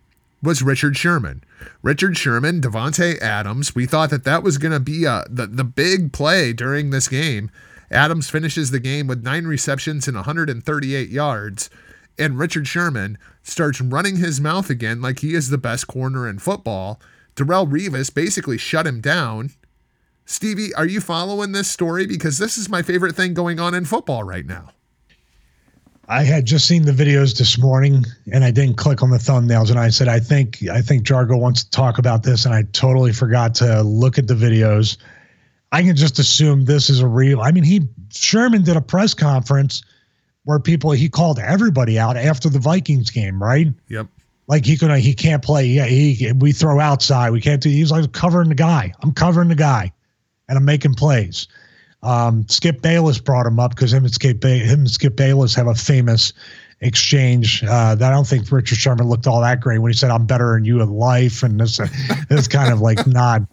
[0.47, 1.43] was Richard Sherman.
[1.81, 3.75] Richard Sherman, Davante Adams.
[3.75, 7.09] We thought that that was going to be a, the, the big play during this
[7.09, 7.51] game.
[7.91, 11.69] Adams finishes the game with nine receptions and 138 yards.
[12.17, 16.39] And Richard Sherman starts running his mouth again like he is the best corner in
[16.39, 17.01] football.
[17.35, 19.49] Darrelle Revis basically shut him down.
[20.23, 22.07] Stevie, are you following this story?
[22.07, 24.69] Because this is my favorite thing going on in football right now.
[26.09, 29.69] I had just seen the videos this morning and I didn't click on the thumbnails
[29.69, 32.63] and I said I think I think Jargo wants to talk about this and I
[32.71, 34.97] totally forgot to look at the videos.
[35.73, 39.13] I can just assume this is a real I mean he Sherman did a press
[39.13, 39.83] conference
[40.45, 43.67] where people he called everybody out after the Vikings game, right?
[43.89, 44.07] Yep.
[44.47, 45.65] Like he could he can't play.
[45.65, 47.31] Yeah, he we throw outside.
[47.31, 47.69] We can't do.
[47.69, 48.93] He's like covering the guy.
[49.01, 49.91] I'm covering the guy,
[50.47, 51.49] and I'm making plays.
[52.03, 55.55] Um, Skip Bayless brought him up because him and Skip ba- him and Skip Bayless
[55.55, 56.33] have a famous
[56.79, 60.11] exchange uh, that I don't think Richard Sherman looked all that great when he said
[60.11, 61.79] I'm better than you in life, and this
[62.29, 63.47] this kind of like nod.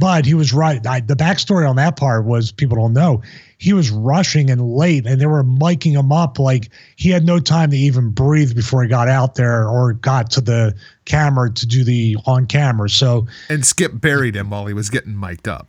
[0.00, 0.86] But he was right.
[0.86, 3.22] I, the backstory on that part was people don't know
[3.58, 7.40] he was rushing and late, and they were miking him up like he had no
[7.40, 10.74] time to even breathe before he got out there or got to the
[11.04, 12.88] camera to do the on camera.
[12.88, 15.68] So and Skip buried him while he was getting mic'd up.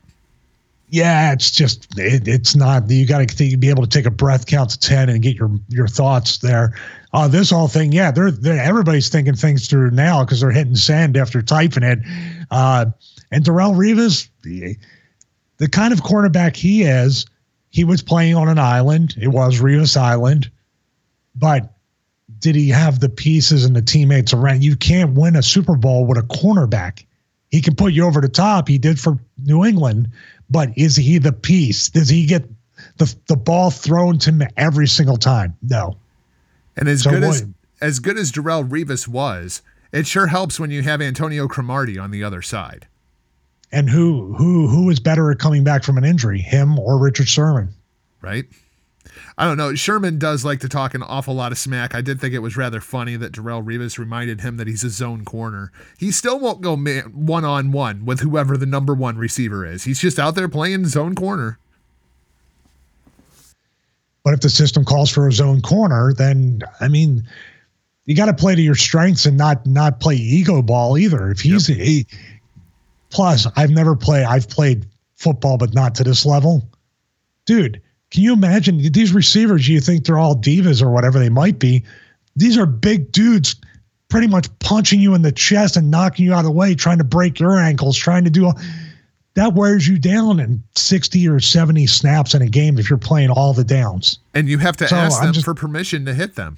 [0.91, 2.89] Yeah, it's just it, it's not.
[2.89, 5.51] You got to be able to take a breath, count to ten, and get your
[5.67, 6.73] your thoughts there.
[7.13, 10.75] Uh, this whole thing, yeah, they're, they're everybody's thinking things through now because they're hitting
[10.75, 11.99] sand after typing it.
[12.51, 12.85] Uh,
[13.31, 14.75] and Darrelle Revis, the,
[15.57, 17.25] the kind of cornerback he is,
[17.71, 19.15] he was playing on an island.
[19.19, 20.51] It was Revis Island,
[21.35, 21.73] but
[22.39, 24.63] did he have the pieces and the teammates around?
[24.63, 27.05] You can't win a Super Bowl with a cornerback.
[27.49, 28.67] He can put you over the top.
[28.67, 30.09] He did for New England,
[30.49, 31.89] but is he the piece?
[31.89, 32.45] Does he get
[32.97, 35.55] the the ball thrown to him every single time?
[35.61, 35.97] No.
[36.75, 37.47] And as so good what, as
[37.81, 42.11] as good as Darrelle Revis was, it sure helps when you have Antonio Cromartie on
[42.11, 42.87] the other side.
[43.71, 47.27] And who who who is better at coming back from an injury, him or Richard
[47.27, 47.69] Sherman?
[48.21, 48.45] Right.
[49.39, 49.73] I don't know.
[49.73, 51.95] Sherman does like to talk an awful lot of smack.
[51.95, 54.89] I did think it was rather funny that Darrelle Revis reminded him that he's a
[54.89, 55.71] zone corner.
[55.97, 59.85] He still won't go one on one with whoever the number one receiver is.
[59.85, 61.57] He's just out there playing zone corner.
[64.25, 67.25] But if the system calls for a zone corner, then I mean,
[68.05, 71.31] you got to play to your strengths and not not play ego ball either.
[71.31, 71.77] If he's yep.
[71.79, 72.05] he,
[73.09, 74.85] Plus, I've never played, I've played
[75.15, 76.67] football, but not to this level.
[77.45, 77.81] Dude,
[78.11, 79.67] can you imagine these receivers?
[79.67, 81.83] You think they're all divas or whatever they might be.
[82.35, 83.55] These are big dudes
[84.09, 86.97] pretty much punching you in the chest and knocking you out of the way, trying
[86.97, 88.59] to break your ankles, trying to do all
[89.35, 93.29] that wears you down in 60 or 70 snaps in a game if you're playing
[93.29, 94.19] all the downs.
[94.33, 96.57] And you have to so ask them just, for permission to hit them.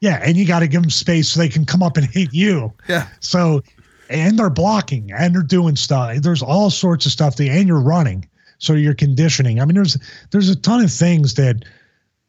[0.00, 2.32] Yeah, and you got to give them space so they can come up and hit
[2.32, 2.72] you.
[2.88, 3.08] Yeah.
[3.20, 3.62] So
[4.10, 6.16] and they're blocking and they're doing stuff.
[6.18, 7.36] There's all sorts of stuff.
[7.36, 8.28] That, and you're running,
[8.60, 9.60] so you're conditioning.
[9.60, 9.98] I mean, there's
[10.30, 11.64] there's a ton of things that,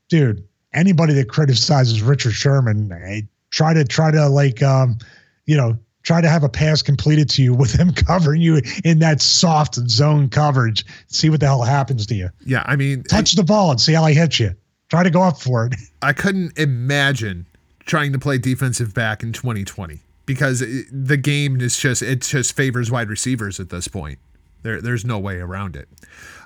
[0.09, 0.47] dude.
[0.73, 4.97] Anybody that criticizes Richard Sherman, hey, try to try to like, um,
[5.45, 8.99] you know, try to have a pass completed to you with him covering you in
[8.99, 10.86] that soft zone coverage.
[11.07, 12.29] See what the hell happens to you.
[12.45, 14.55] Yeah, I mean, touch the ball and see how he hits you.
[14.89, 15.75] Try to go up for it.
[16.01, 17.47] I couldn't imagine
[17.86, 22.55] trying to play defensive back in 2020 because it, the game is just it just
[22.55, 24.19] favors wide receivers at this point.
[24.64, 25.88] There, there's no way around it.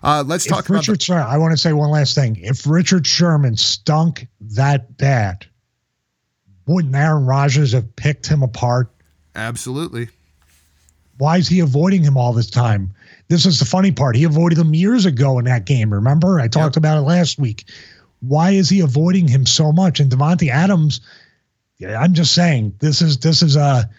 [0.03, 0.79] Uh, let's talk if about.
[0.79, 2.37] Richard the- Sherman, I want to say one last thing.
[2.37, 5.45] If Richard Sherman stunk that bad,
[6.67, 8.89] wouldn't Aaron Rodgers have picked him apart?
[9.35, 10.09] Absolutely.
[11.17, 12.91] Why is he avoiding him all this time?
[13.27, 14.15] This is the funny part.
[14.15, 15.91] He avoided him years ago in that game.
[15.91, 16.77] Remember, I talked yep.
[16.77, 17.65] about it last week.
[18.19, 19.99] Why is he avoiding him so much?
[19.99, 21.01] And Davante Adams
[21.83, 23.89] I'm just saying this is this is a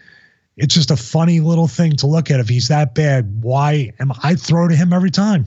[0.56, 2.40] it's just a funny little thing to look at.
[2.40, 5.46] If he's that bad, why am I throw to him every time?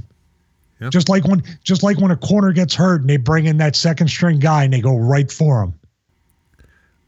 [0.82, 0.91] Yep.
[0.91, 3.76] Just like when just like when a corner gets hurt and they bring in that
[3.76, 5.74] second string guy and they go right for him.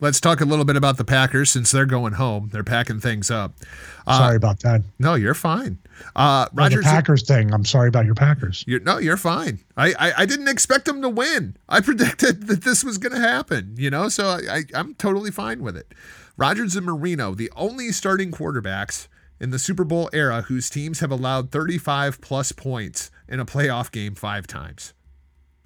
[0.02, 2.50] let's talk a little bit about the Packers since they're going home.
[2.52, 3.54] They're packing things up.
[4.06, 4.82] Uh, sorry about that.
[5.00, 5.78] No, you're fine.
[6.16, 7.54] Uh, No, the Packers thing.
[7.54, 8.64] I'm sorry about your Packers.
[8.68, 9.60] You're, no, you're fine.
[9.78, 11.56] I, I, I didn't expect them to win.
[11.70, 15.32] I predicted that this was going to happen, you know, so I, I, I'm totally
[15.32, 15.94] fine with it.
[16.42, 19.08] Rodgers and Marino, the only starting quarterbacks
[19.40, 23.92] in the Super Bowl era whose teams have allowed 35 plus points in a playoff
[23.92, 24.96] game five times.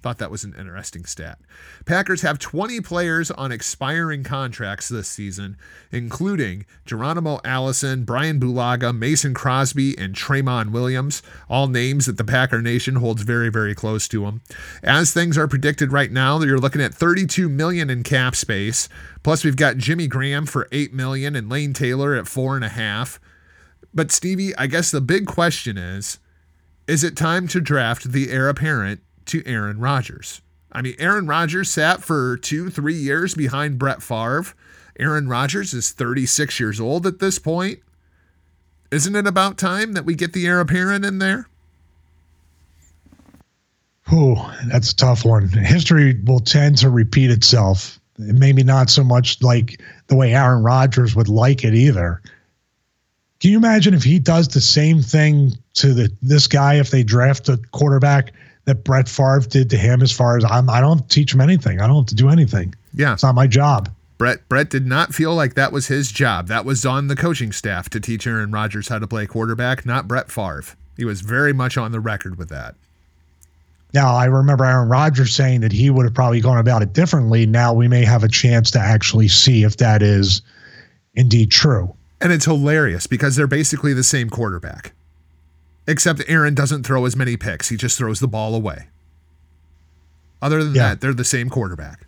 [0.06, 1.40] Thought that was an interesting stat.
[1.84, 5.56] Packers have 20 players on expiring contracts this season,
[5.90, 12.62] including Geronimo Allison, Brian Bulaga, Mason Crosby, and Tramon Williams, all names that the Packer
[12.62, 14.42] Nation holds very, very close to them.
[14.80, 18.88] As things are predicted right now, you're looking at 32 million in cap space.
[19.24, 22.68] Plus, we've got Jimmy Graham for 8 million and Lane Taylor at four and a
[22.68, 23.18] half.
[23.92, 26.20] But Stevie, I guess the big question is,
[26.86, 30.40] is it time to draft the heir apparent to Aaron Rodgers?
[30.72, 34.46] I mean, Aaron Rodgers sat for two, three years behind Brett Favre.
[34.98, 37.80] Aaron Rodgers is 36 years old at this point.
[38.90, 41.48] Isn't it about time that we get the heir apparent in there?
[44.08, 44.36] Whew,
[44.68, 45.48] that's a tough one.
[45.48, 47.98] History will tend to repeat itself.
[48.18, 52.22] Maybe not so much like the way Aaron Rodgers would like it either.
[53.40, 57.02] Can you imagine if he does the same thing to the this guy if they
[57.02, 58.32] draft a quarterback
[58.66, 60.02] that Brett Favre did to him?
[60.02, 61.80] As far as I'm, I don't teach him anything.
[61.80, 62.74] I don't have to do anything.
[62.94, 63.14] Yeah.
[63.14, 63.88] It's not my job.
[64.18, 66.48] Brett Brett did not feel like that was his job.
[66.48, 70.08] That was on the coaching staff to teach Aaron Rodgers how to play quarterback, not
[70.08, 70.64] Brett Favre.
[70.96, 72.74] He was very much on the record with that.
[73.92, 77.46] Now, I remember Aaron Rodgers saying that he would have probably gone about it differently.
[77.46, 80.42] Now we may have a chance to actually see if that is
[81.14, 81.94] indeed true.
[82.20, 84.92] And it's hilarious because they're basically the same quarterback.
[85.86, 87.68] Except Aaron doesn't throw as many picks.
[87.68, 88.88] He just throws the ball away.
[90.42, 90.88] Other than Yeah.
[90.90, 92.06] that, they're the same quarterback.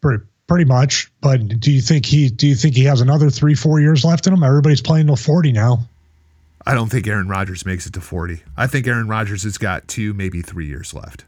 [0.00, 1.10] Pretty, pretty much.
[1.20, 4.26] But do you think he do you think he has another three, four years left
[4.26, 4.42] in him?
[4.42, 5.86] Everybody's playing till forty now.
[6.66, 8.42] I don't think Aaron Rodgers makes it to 40.
[8.54, 11.24] I think Aaron Rodgers has got two, maybe three years left.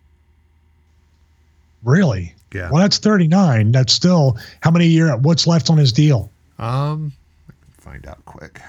[1.82, 2.34] Really?
[2.53, 2.70] Yeah.
[2.70, 3.72] Well, that's thirty nine.
[3.72, 5.16] That's still how many year?
[5.16, 6.30] What's left on his deal?
[6.59, 7.12] Um,
[7.49, 8.61] I can find out quick.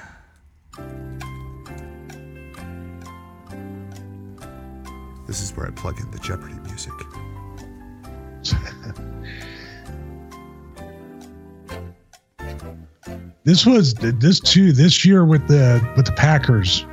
[5.34, 6.94] This is where I plug in the Jeopardy music.
[13.46, 16.86] This was this too this year with the with the Packers.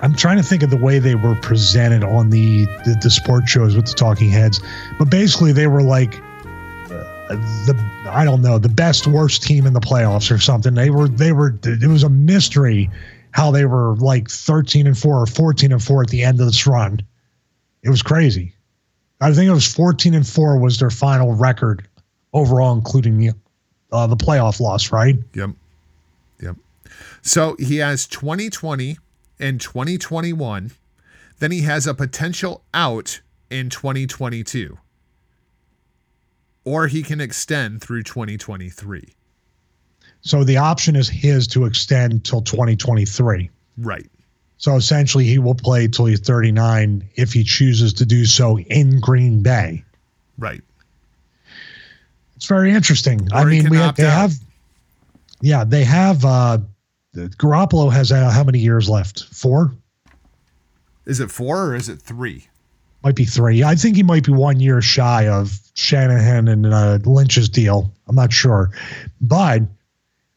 [0.00, 3.50] I'm trying to think of the way they were presented on the the, the sports
[3.50, 4.62] shows with the talking heads,
[4.98, 6.12] but basically they were like
[7.28, 7.76] the
[8.08, 10.74] I don't know the best worst team in the playoffs or something.
[10.74, 12.88] They were they were it was a mystery
[13.32, 16.46] how they were like 13 and 4 or 14 and 4 at the end of
[16.46, 17.02] this run.
[17.84, 18.54] It was crazy.
[19.20, 21.86] I think it was 14 and 4 was their final record
[22.32, 23.30] overall, including the
[23.92, 25.16] uh, the playoff loss, right?
[25.34, 25.50] Yep.
[26.40, 26.56] Yep.
[27.22, 28.98] So he has 2020
[29.38, 30.72] and 2021.
[31.38, 33.20] Then he has a potential out
[33.50, 34.78] in 2022.
[36.64, 39.14] Or he can extend through 2023.
[40.22, 43.50] So the option is his to extend till 2023.
[43.76, 44.10] Right.
[44.58, 49.00] So essentially, he will play till he's 39 if he chooses to do so in
[49.00, 49.84] Green Bay.
[50.38, 50.62] Right.
[52.36, 53.28] It's very interesting.
[53.32, 54.12] I Or he mean, we have, they out.
[54.12, 54.32] have,
[55.40, 56.24] yeah, they have.
[56.24, 56.58] uh
[57.14, 59.22] Garoppolo has uh, how many years left?
[59.32, 59.72] Four,
[61.06, 62.48] Is it four or is it three?
[63.04, 63.62] might be three.
[63.62, 67.92] I think he might be one year shy of Shanahan and uh, Lynch's deal.
[68.08, 68.70] I'm not sure,
[69.20, 69.60] but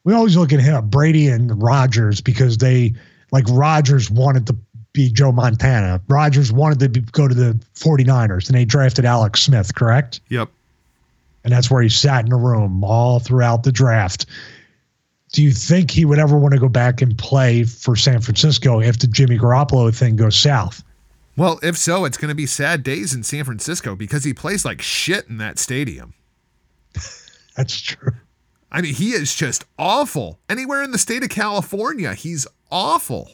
[0.03, 2.93] we always look at him, Brady and Rodgers, because they
[3.32, 4.55] like Rodgers wanted to
[4.93, 6.01] be Joe Montana.
[6.07, 10.21] Rodgers wanted to be, go to the 49ers, and they drafted Alex Smith, correct?
[10.30, 10.49] Yep.
[11.43, 14.25] and that's where he sat in a room all throughout the draft.
[15.34, 18.80] Do you think he would ever want to go back and play for San Francisco
[18.82, 20.84] if the Jimmy Garoppolo thing goes south?
[21.36, 24.65] Well, if so, it's going to be sad days in San Francisco because he plays
[24.65, 26.15] like shit in that stadium.
[27.55, 28.13] That's true.
[28.71, 30.39] I mean, he is just awful.
[30.49, 33.30] Anywhere in the state of California, he's awful.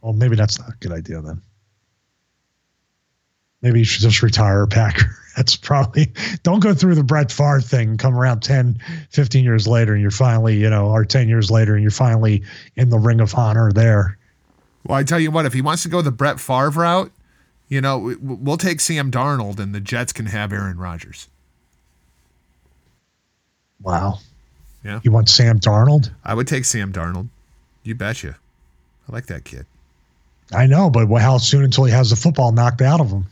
[0.00, 1.42] Well, maybe that's not a good idea then.
[3.62, 5.10] Maybe you should just retire Packer.
[5.36, 6.12] That's probably
[6.42, 7.96] don't go through the Brett Favre thing.
[7.96, 8.76] Come around 10,
[9.10, 12.42] 15 years later, and you're finally, you know, or 10 years later, and you're finally
[12.74, 14.18] in the ring of honor there.
[14.84, 17.12] Well, I tell you what, if he wants to go the Brett Favre route,
[17.68, 21.28] you know, we- we'll take Sam Darnold and the Jets can have Aaron Rodgers.
[23.80, 24.18] Wow.
[24.84, 24.98] Yeah.
[25.04, 26.10] You want Sam Darnold?
[26.24, 27.28] I would take Sam Darnold.
[27.88, 28.36] You betcha.
[29.08, 29.64] I like that kid.
[30.52, 33.24] I know, but how soon until he has the football knocked out of him?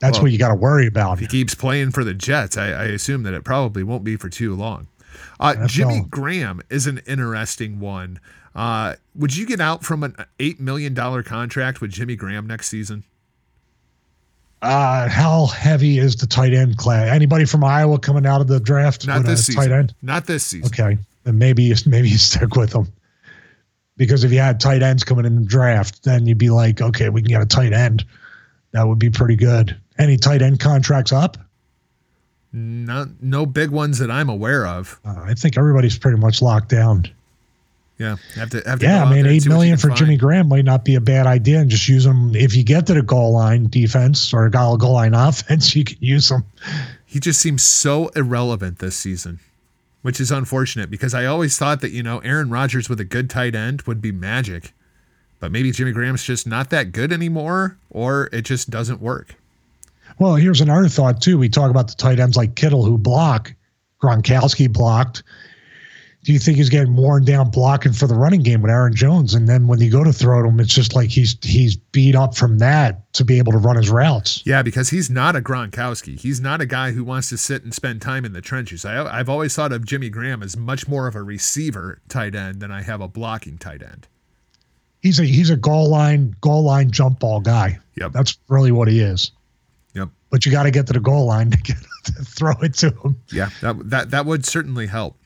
[0.00, 1.14] That's Well, what you got to worry about.
[1.14, 4.16] If he keeps playing for the Jets, I, I assume that it probably won't be
[4.16, 4.88] for too long.
[5.40, 5.66] Uh.
[5.66, 8.20] Jimmy Graham is an interesting one.
[8.54, 13.04] Uh, would you get out from an $8 million contract with Jimmy Graham next season?
[14.60, 17.08] Uh, how heavy is the tight end class?
[17.08, 19.06] Anybody from Iowa coming out of the draft?
[19.06, 19.72] Not a this tight season.
[19.72, 19.94] end?
[20.02, 20.66] Not this season.
[20.66, 22.86] Okay, then maybe maybe you stick with them
[24.00, 27.10] because if you had tight ends coming in the draft, then you'd be like, okay,
[27.10, 28.02] we can get a tight end.
[28.72, 29.76] That would be pretty good.
[29.98, 31.36] Any tight end contracts up?
[32.50, 34.98] Not, no big ones that I'm aware of.
[35.04, 37.10] Uh, I think everybody's pretty much locked down.
[37.98, 38.86] Yeah, have to have to.
[38.86, 39.98] Yeah, I mean, eight see what you million for find.
[39.98, 42.86] Jimmy Graham might not be a bad idea, and just use them if you get
[42.86, 45.76] to the goal line defense or a goal goal line offense.
[45.76, 46.46] You can use them.
[47.04, 49.40] He just seems so irrelevant this season,
[50.02, 53.28] which is unfortunate because I always thought that you know Aaron Rodgers with a good
[53.30, 54.72] tight end would be magic,
[55.38, 59.34] but maybe Jimmy Graham's just not that good anymore, or it just doesn't work.
[60.18, 61.38] Well, here's another thought too.
[61.38, 63.54] We talk about the tight ends like Kittle who block.
[64.02, 65.22] Gronkowski blocked.
[66.22, 69.32] Do you think he's getting worn down blocking for the running game with Aaron Jones?
[69.32, 72.14] And then when you go to throw to him, it's just like he's he's beat
[72.14, 74.42] up from that to be able to run his routes.
[74.44, 76.20] Yeah, because he's not a Gronkowski.
[76.20, 78.84] He's not a guy who wants to sit and spend time in the trenches.
[78.84, 82.60] I, I've always thought of Jimmy Graham as much more of a receiver tight end
[82.60, 84.06] than I have a blocking tight end.
[85.00, 87.78] He's a he's a goal line goal line jump ball guy.
[87.96, 88.12] Yep.
[88.12, 89.32] That's really what he is.
[89.94, 90.10] Yep.
[90.30, 92.90] But you got to get to the goal line to get to throw it to
[92.90, 93.16] him.
[93.32, 95.16] Yeah, that that that would certainly help.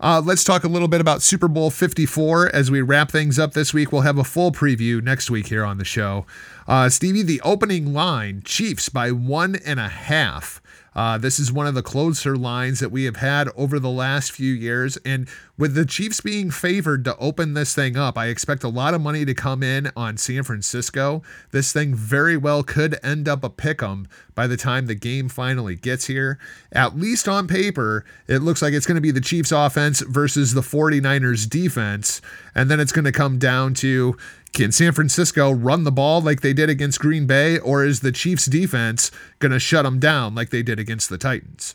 [0.00, 3.52] Uh, let's talk a little bit about Super Bowl 54 as we wrap things up
[3.52, 3.92] this week.
[3.92, 6.24] We'll have a full preview next week here on the show.
[6.66, 10.59] Uh, Stevie, the opening line Chiefs by one and a half.
[10.94, 14.32] Uh, this is one of the closer lines that we have had over the last
[14.32, 14.96] few years.
[14.98, 18.94] And with the Chiefs being favored to open this thing up, I expect a lot
[18.94, 21.22] of money to come in on San Francisco.
[21.52, 25.28] This thing very well could end up a pick 'em by the time the game
[25.28, 26.38] finally gets here.
[26.72, 30.54] At least on paper, it looks like it's going to be the Chiefs offense versus
[30.54, 32.20] the 49ers defense.
[32.54, 34.16] And then it's going to come down to
[34.52, 38.12] can San Francisco run the ball like they did against Green Bay, or is the
[38.12, 41.74] Chiefs defense going to shut them down like they did against the Titans?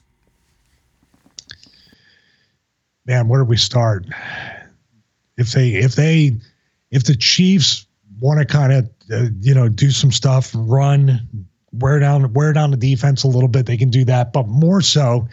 [3.06, 4.06] man, where do we start?
[5.38, 6.34] If they if they
[6.92, 7.86] if the Chiefs
[8.20, 11.28] want to kind of uh, you know do some stuff, run,
[11.74, 14.34] wear down wear down the defense a little bit, they can do that.
[14.34, 15.28] But more so,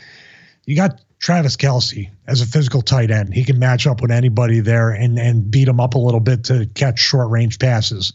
[0.66, 3.32] you got Travis Kelce as a physical tight end.
[3.32, 6.44] He can match up with anybody there and and beat him up a little bit
[6.44, 8.12] to catch short range passes.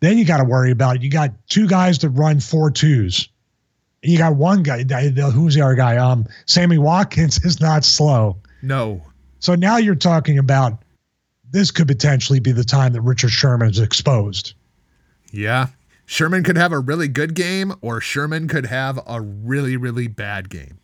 [0.00, 3.28] Then you got to worry about you got two guys that run four twos.
[4.02, 4.82] You got one guy.
[4.82, 5.98] Who's the other guy?
[5.98, 8.38] Um, Sammy Watkins is not slow.
[8.62, 9.02] No.
[9.38, 10.82] So now you're talking about
[11.50, 14.54] this could potentially be the time that Richard Sherman is exposed.
[15.30, 15.68] Yeah.
[16.06, 20.48] Sherman could have a really good game, or Sherman could have a really, really bad
[20.48, 20.79] game.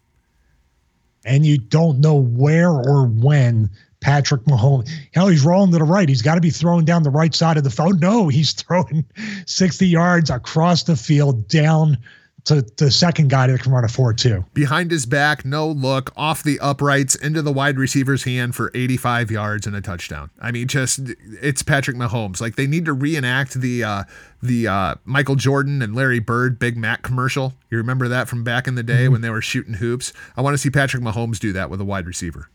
[1.26, 3.68] And you don't know where or when
[4.00, 4.88] Patrick Mahomes.
[5.12, 6.08] Hell, he's rolling to the right.
[6.08, 8.00] He's got to be throwing down the right side of the field.
[8.00, 9.04] No, he's throwing
[9.46, 11.98] 60 yards across the field down
[12.46, 14.44] to the second guy that can run a 4 2.
[14.54, 19.30] Behind his back, no look, off the uprights, into the wide receiver's hand for 85
[19.30, 20.30] yards and a touchdown.
[20.40, 21.00] I mean, just
[21.42, 22.40] it's Patrick Mahomes.
[22.40, 24.04] Like they need to reenact the uh,
[24.42, 27.54] the uh, Michael Jordan and Larry Bird Big Mac commercial.
[27.68, 30.12] You remember that from back in the day when they were shooting hoops?
[30.36, 32.48] I want to see Patrick Mahomes do that with a wide receiver.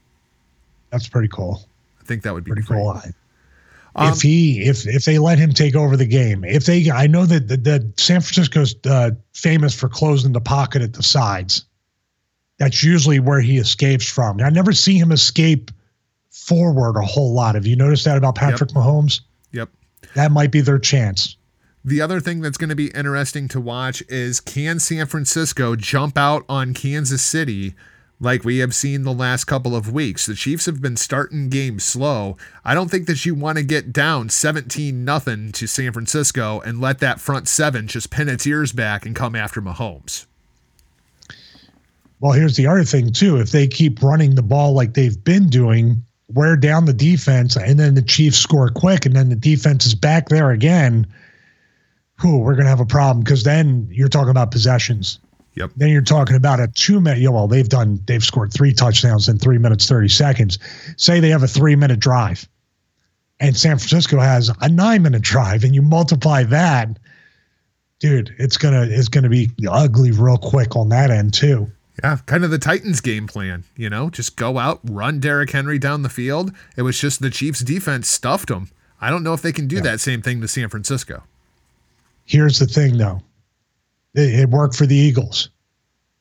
[0.89, 1.66] That's pretty cool.
[2.00, 3.02] I think that would be Pretty cool.
[3.96, 7.08] Um, if he if if they let him take over the game, if they I
[7.08, 11.66] know that that, that San Francisco's uh, famous for closing the pocket at the sides.
[12.58, 14.39] That's usually where he escapes from.
[14.39, 15.72] I never see him escape
[16.30, 17.56] forward a whole lot.
[17.56, 19.22] Have you noticed that about Patrick Mahomes?
[19.52, 19.70] Yep.
[20.16, 21.38] That might be their chance.
[21.84, 26.18] The other thing that's going to be interesting to watch is can San Francisco jump
[26.18, 27.74] out on Kansas City
[28.22, 30.28] like we have seen the last couple of weeks?
[30.28, 32.38] The Chiefs have been starting games slow.
[32.63, 36.80] I don't think that you want to get down 17 nothing to San Francisco and
[36.80, 40.28] let that front seven just pin its ears back and come after Mahomes.
[42.19, 43.38] Well, here's the other thing too.
[43.38, 47.79] If they keep running the ball like they've been doing, wear down the defense, and
[47.79, 51.08] then the Chiefs score quick, and then the defense is back there again.
[52.21, 55.20] Whew, we're gonna have a problem because then you're talking about possessions.
[55.55, 55.71] Yep.
[55.75, 57.29] Then you're talking about a two minute.
[57.29, 58.01] Well, they've done.
[58.05, 60.59] They've scored three touchdowns in three minutes thirty seconds.
[60.97, 62.47] Say they have a three minute drive,
[63.39, 66.97] and San Francisco has a nine minute drive, and you multiply that,
[67.99, 68.33] dude.
[68.39, 71.69] It's gonna it's gonna be ugly real quick on that end too.
[72.01, 75.78] Yeah, kind of the Titans game plan, you know, just go out, run Derrick Henry
[75.78, 76.51] down the field.
[76.75, 78.69] It was just the Chiefs defense stuffed them.
[79.01, 81.23] I don't know if they can do that same thing to San Francisco.
[82.25, 83.21] Here's the thing, though.
[84.13, 85.50] It, it worked for the Eagles.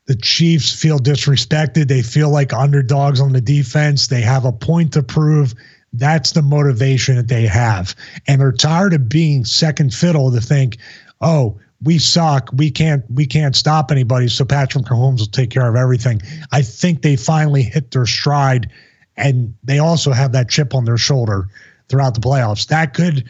[0.07, 1.89] The Chiefs feel disrespected.
[1.89, 4.09] They feel like underdogs on the defense.
[4.09, 5.55] They have a point to prove.
[5.93, 7.95] That's the motivation that they have.
[8.27, 10.79] And they're tired of being second fiddle to think,
[11.21, 12.51] oh, we suck.
[12.53, 14.29] We can't we can't stop anybody.
[14.29, 16.21] So Patrick Mahomes will take care of everything.
[16.53, 18.71] I think they finally hit their stride,
[19.17, 21.49] and they also have that chip on their shoulder
[21.89, 22.67] throughout the playoffs.
[22.67, 23.29] That could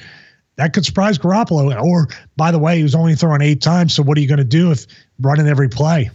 [0.60, 1.80] that could surprise Garoppolo.
[1.82, 3.94] Or by the way, he was only throwing eight times.
[3.94, 4.86] So what are you going to do if
[5.18, 6.10] running every play?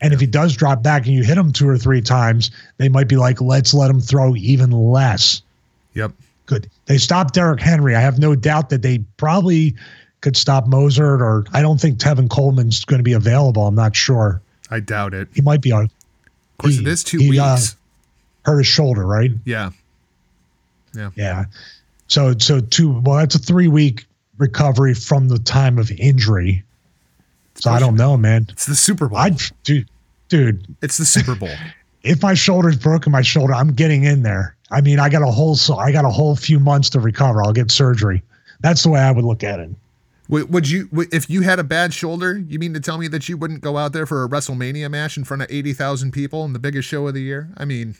[0.00, 2.88] And if he does drop back and you hit him two or three times, they
[2.88, 5.40] might be like, let's let him throw even less.
[5.94, 6.10] Yep.
[6.46, 6.68] Good.
[6.86, 7.94] They stopped Derrick Henry.
[7.94, 9.76] I have no doubt that they probably
[10.20, 13.68] could stop Mostert, or I don't think Tevin Coleman's going to be available.
[13.68, 14.42] I'm not sure.
[14.68, 15.28] I doubt it.
[15.32, 15.84] He might be on.
[15.84, 15.90] Of
[16.58, 17.76] course, he, it is two he, uh, weeks.
[18.44, 19.30] hurt his shoulder, right?
[19.44, 19.70] Yeah.
[20.92, 21.10] Yeah.
[21.14, 21.44] Yeah.
[22.08, 23.00] So so two.
[23.00, 24.06] Well, that's a three week
[24.38, 26.62] recovery from the time of injury.
[27.54, 28.46] So I don't know, man.
[28.50, 29.18] It's the Super Bowl.
[29.18, 29.30] I
[29.64, 29.88] dude,
[30.28, 31.54] dude, it's the Super Bowl.
[32.02, 34.56] if my shoulder's broken, my shoulder, I'm getting in there.
[34.70, 37.42] I mean, I got a whole so I got a whole few months to recover.
[37.42, 38.22] I'll get surgery.
[38.60, 39.70] That's the way I would look at it.
[40.28, 43.28] would, would you, if you had a bad shoulder, you mean to tell me that
[43.28, 46.52] you wouldn't go out there for a WrestleMania match in front of 80,000 people in
[46.52, 47.50] the biggest show of the year?
[47.56, 47.96] I mean,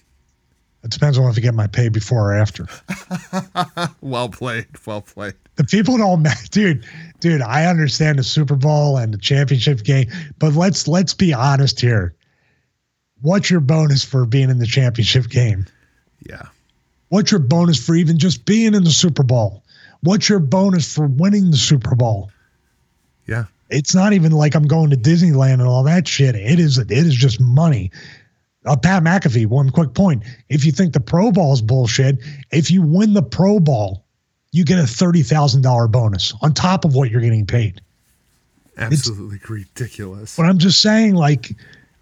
[0.87, 2.69] It depends on if I get my pay before or after.
[4.01, 4.67] well played.
[4.87, 5.35] Well played.
[5.57, 6.87] The people don't, ma- dude,
[7.19, 7.43] dude.
[7.43, 10.09] I understand the Super Bowl and the championship game,
[10.39, 12.15] but let's let's be honest here.
[13.21, 15.67] What's your bonus for being in the championship game?
[16.25, 16.45] Yeah.
[17.09, 19.65] What's your bonus for even just being in the Super Bowl?
[20.03, 22.31] What's your bonus for winning the Super Bowl?
[23.27, 23.47] Yeah.
[23.71, 26.37] It's not even like I'm going to Disneyland and all that shit.
[26.37, 27.91] It is it is just money.
[28.67, 30.25] Uh, Pat McAfee, one quick point.
[30.49, 32.19] If you think the Pro Bowl is bullshit,
[32.51, 34.05] if you win the Pro Bowl,
[34.53, 37.81] you get a thirty thousand dollar bonus on top of what you're getting paid.
[38.77, 40.37] Absolutely ridiculous.
[40.37, 41.55] But I'm just saying, like,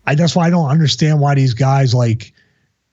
[0.07, 2.33] I that's why I don't understand why these guys like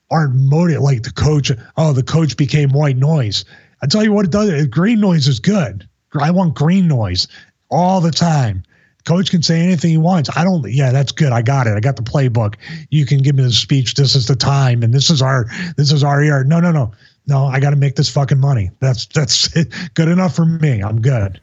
[0.09, 0.83] aren't motivated.
[0.83, 3.45] Like the coach, oh, the coach became white noise.
[3.81, 4.67] I tell you what, it does.
[4.67, 5.87] Green noise is good.
[6.19, 7.27] I want green noise
[7.69, 8.63] all the time.
[9.05, 10.29] Coach can say anything he wants.
[10.35, 10.69] I don't.
[10.71, 11.31] Yeah, that's good.
[11.31, 11.75] I got it.
[11.75, 12.55] I got the playbook.
[12.89, 13.95] You can give me the speech.
[13.95, 15.45] This is the time, and this is our
[15.77, 16.43] this is our year.
[16.43, 16.91] No, no, no,
[17.27, 17.45] no.
[17.45, 18.71] I got to make this fucking money.
[18.79, 19.47] That's that's
[19.93, 20.81] good enough for me.
[20.83, 21.39] I'm good.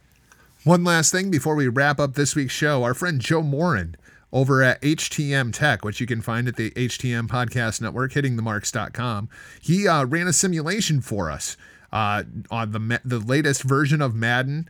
[0.65, 2.85] One last thing before we wrap up this week's show.
[2.85, 3.97] Our friend Joe Morin
[4.33, 9.29] over at HTM Tech, which you can find at the HTM Podcast Network, hittingthemarks.com.
[9.61, 11.57] He uh, ran a simulation for us
[11.93, 14.69] uh, on the the latest version of Madden,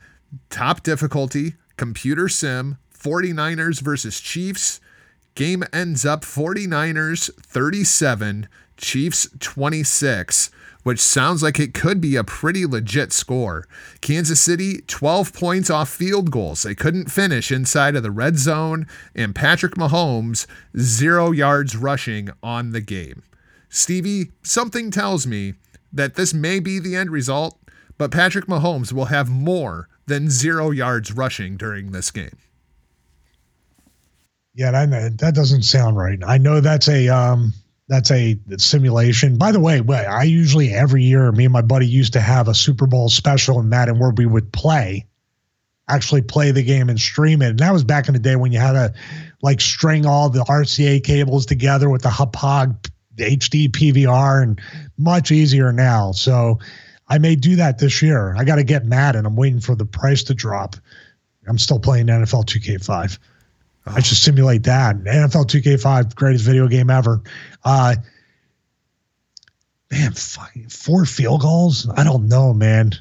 [0.51, 4.80] top difficulty, computer sim, 49ers versus Chiefs.
[5.34, 10.50] Game ends up 49ers 37, Chiefs 26,
[10.82, 13.64] which sounds like it could be a pretty legit score.
[14.00, 16.62] Kansas City 12 points off field goals.
[16.62, 20.46] They couldn't finish inside of the red zone, and Patrick Mahomes
[20.76, 23.22] 0 yards rushing on the game.
[23.68, 25.55] Stevie, something tells me
[25.92, 27.59] that this may be the end result,
[27.96, 32.36] but Patrick Mahomes will have more than 0 yards rushing during this game.
[34.55, 36.18] Yeah, that that doesn't sound right.
[36.26, 37.52] I know that's a um
[37.86, 39.39] that's a simulation.
[39.39, 42.55] By the way, I usually every year me and my buddy used to have a
[42.55, 45.06] Super Bowl special in Madden where we would play,
[45.89, 47.51] actually play the game and stream it.
[47.51, 48.93] And that was back in the day when you had to
[49.43, 54.60] like string all the RCA cables together with the Hauppauge HD PVR and
[54.97, 56.12] much easier now.
[56.12, 56.59] So
[57.09, 58.35] I may do that this year.
[58.36, 60.76] I got to get mad, and I'm waiting for the price to drop.
[61.47, 63.18] I'm still playing NFL 2K5.
[63.86, 64.97] I should simulate that.
[64.97, 67.22] NFL 2K5, greatest video game ever.
[67.64, 67.97] Uh,
[69.90, 71.89] man, fucking four field goals.
[71.97, 72.93] I don't know, man.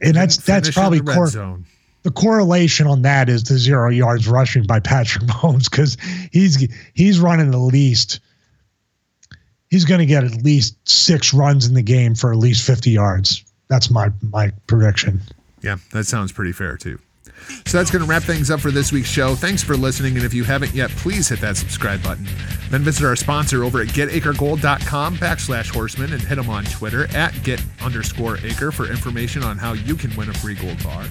[0.00, 1.66] And that's that's probably the cor- zone.
[2.04, 5.96] the correlation on that is the zero yards rushing by Patrick Mahomes because
[6.32, 8.20] he's he's running the least
[9.70, 12.90] he's going to get at least six runs in the game for at least 50
[12.90, 13.44] yards.
[13.68, 15.20] That's my my prediction.
[15.62, 16.98] Yeah, that sounds pretty fair too.
[17.66, 19.34] So that's going to wrap things up for this week's show.
[19.34, 22.26] Thanks for listening, and if you haven't yet, please hit that subscribe button.
[22.70, 27.34] Then visit our sponsor over at getacregold.com backslash horseman and hit them on Twitter at
[27.44, 31.04] get underscore acre for information on how you can win a free gold bar.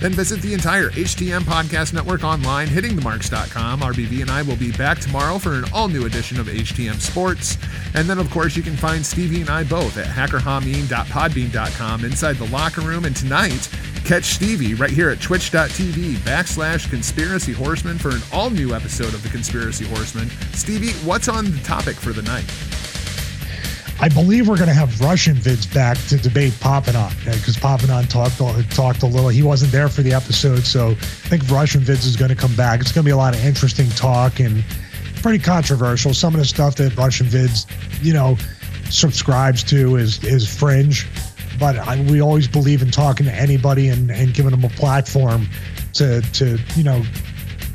[0.00, 3.80] Then visit the entire HTM Podcast Network online, hittingthemarks.com.
[3.80, 7.58] RBV and I will be back tomorrow for an all new edition of HTM Sports.
[7.94, 12.48] And then, of course, you can find Stevie and I both at hackerhameen.podbean.com inside the
[12.48, 13.04] locker room.
[13.04, 13.68] And tonight,
[14.04, 19.22] catch Stevie right here at twitch.tv backslash conspiracy horseman for an all new episode of
[19.22, 20.30] the Conspiracy Horseman.
[20.52, 22.67] Stevie, what's on the topic for the night?
[24.00, 28.38] I believe we're going to have Russian vids back to debate Papanon because Papanon talked
[28.72, 29.28] talked a little.
[29.28, 32.54] He wasn't there for the episode, so I think Russian vids is going to come
[32.54, 32.80] back.
[32.80, 34.64] It's going to be a lot of interesting talk and
[35.20, 36.14] pretty controversial.
[36.14, 37.66] Some of the stuff that Russian vids,
[38.00, 38.36] you know,
[38.88, 41.08] subscribes to is is fringe,
[41.58, 45.48] but I, we always believe in talking to anybody and, and giving them a platform
[45.94, 47.02] to to you know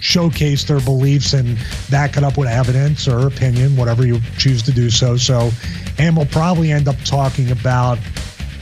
[0.04, 1.58] showcase their beliefs and
[1.90, 5.16] back it up with evidence or opinion, whatever you choose to do so.
[5.16, 5.50] So,
[5.98, 7.98] and we'll probably end up talking about,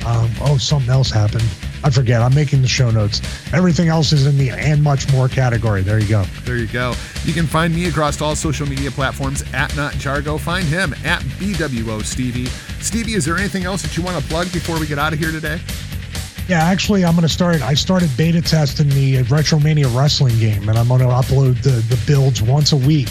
[0.06, 1.46] um, oh, something else happened.
[1.84, 2.22] I forget.
[2.22, 3.22] I'm making the show notes.
[3.54, 5.82] Everything else is in the and much more category.
[5.82, 6.24] There you go.
[6.44, 6.94] There you go.
[7.26, 10.40] You can find me across all social media platforms at Not Jargo.
[10.40, 12.46] Find him at BWO Stevie.
[12.82, 15.20] Stevie, is there anything else that you want to plug before we get out of
[15.20, 15.60] here today?
[16.48, 17.62] Yeah, actually, I'm going to start.
[17.62, 22.02] I started beta testing the Retromania wrestling game, and I'm going to upload the, the
[22.06, 23.10] builds once a week,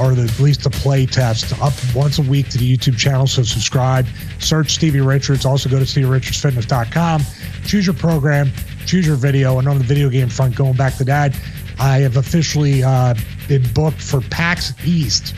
[0.00, 3.26] or the, at least the play test up once a week to the YouTube channel.
[3.26, 4.06] So subscribe,
[4.38, 5.44] search Stevie Richards.
[5.44, 7.22] Also go to StevieRichardsFitness.com.
[7.66, 8.50] Choose your program,
[8.86, 11.38] choose your video, and on the video game front, going back to that,
[11.78, 13.14] I have officially uh,
[13.46, 15.34] been booked for PAX East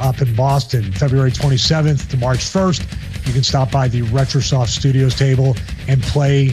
[0.00, 3.26] up in Boston, February 27th to March 1st.
[3.26, 5.54] You can stop by the Retrosoft Studios table
[5.86, 6.48] and play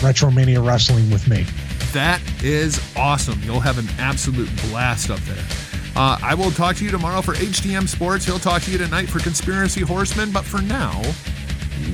[0.00, 1.44] Retromania Wrestling with me.
[1.92, 3.40] That is awesome.
[3.42, 5.69] You'll have an absolute blast up there.
[5.96, 8.24] Uh, I will talk to you tomorrow for HTM Sports.
[8.24, 10.30] He'll talk to you tonight for Conspiracy Horsemen.
[10.30, 11.00] But for now,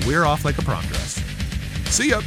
[0.06, 1.22] we're off like a prom dress.
[1.86, 2.20] See ya.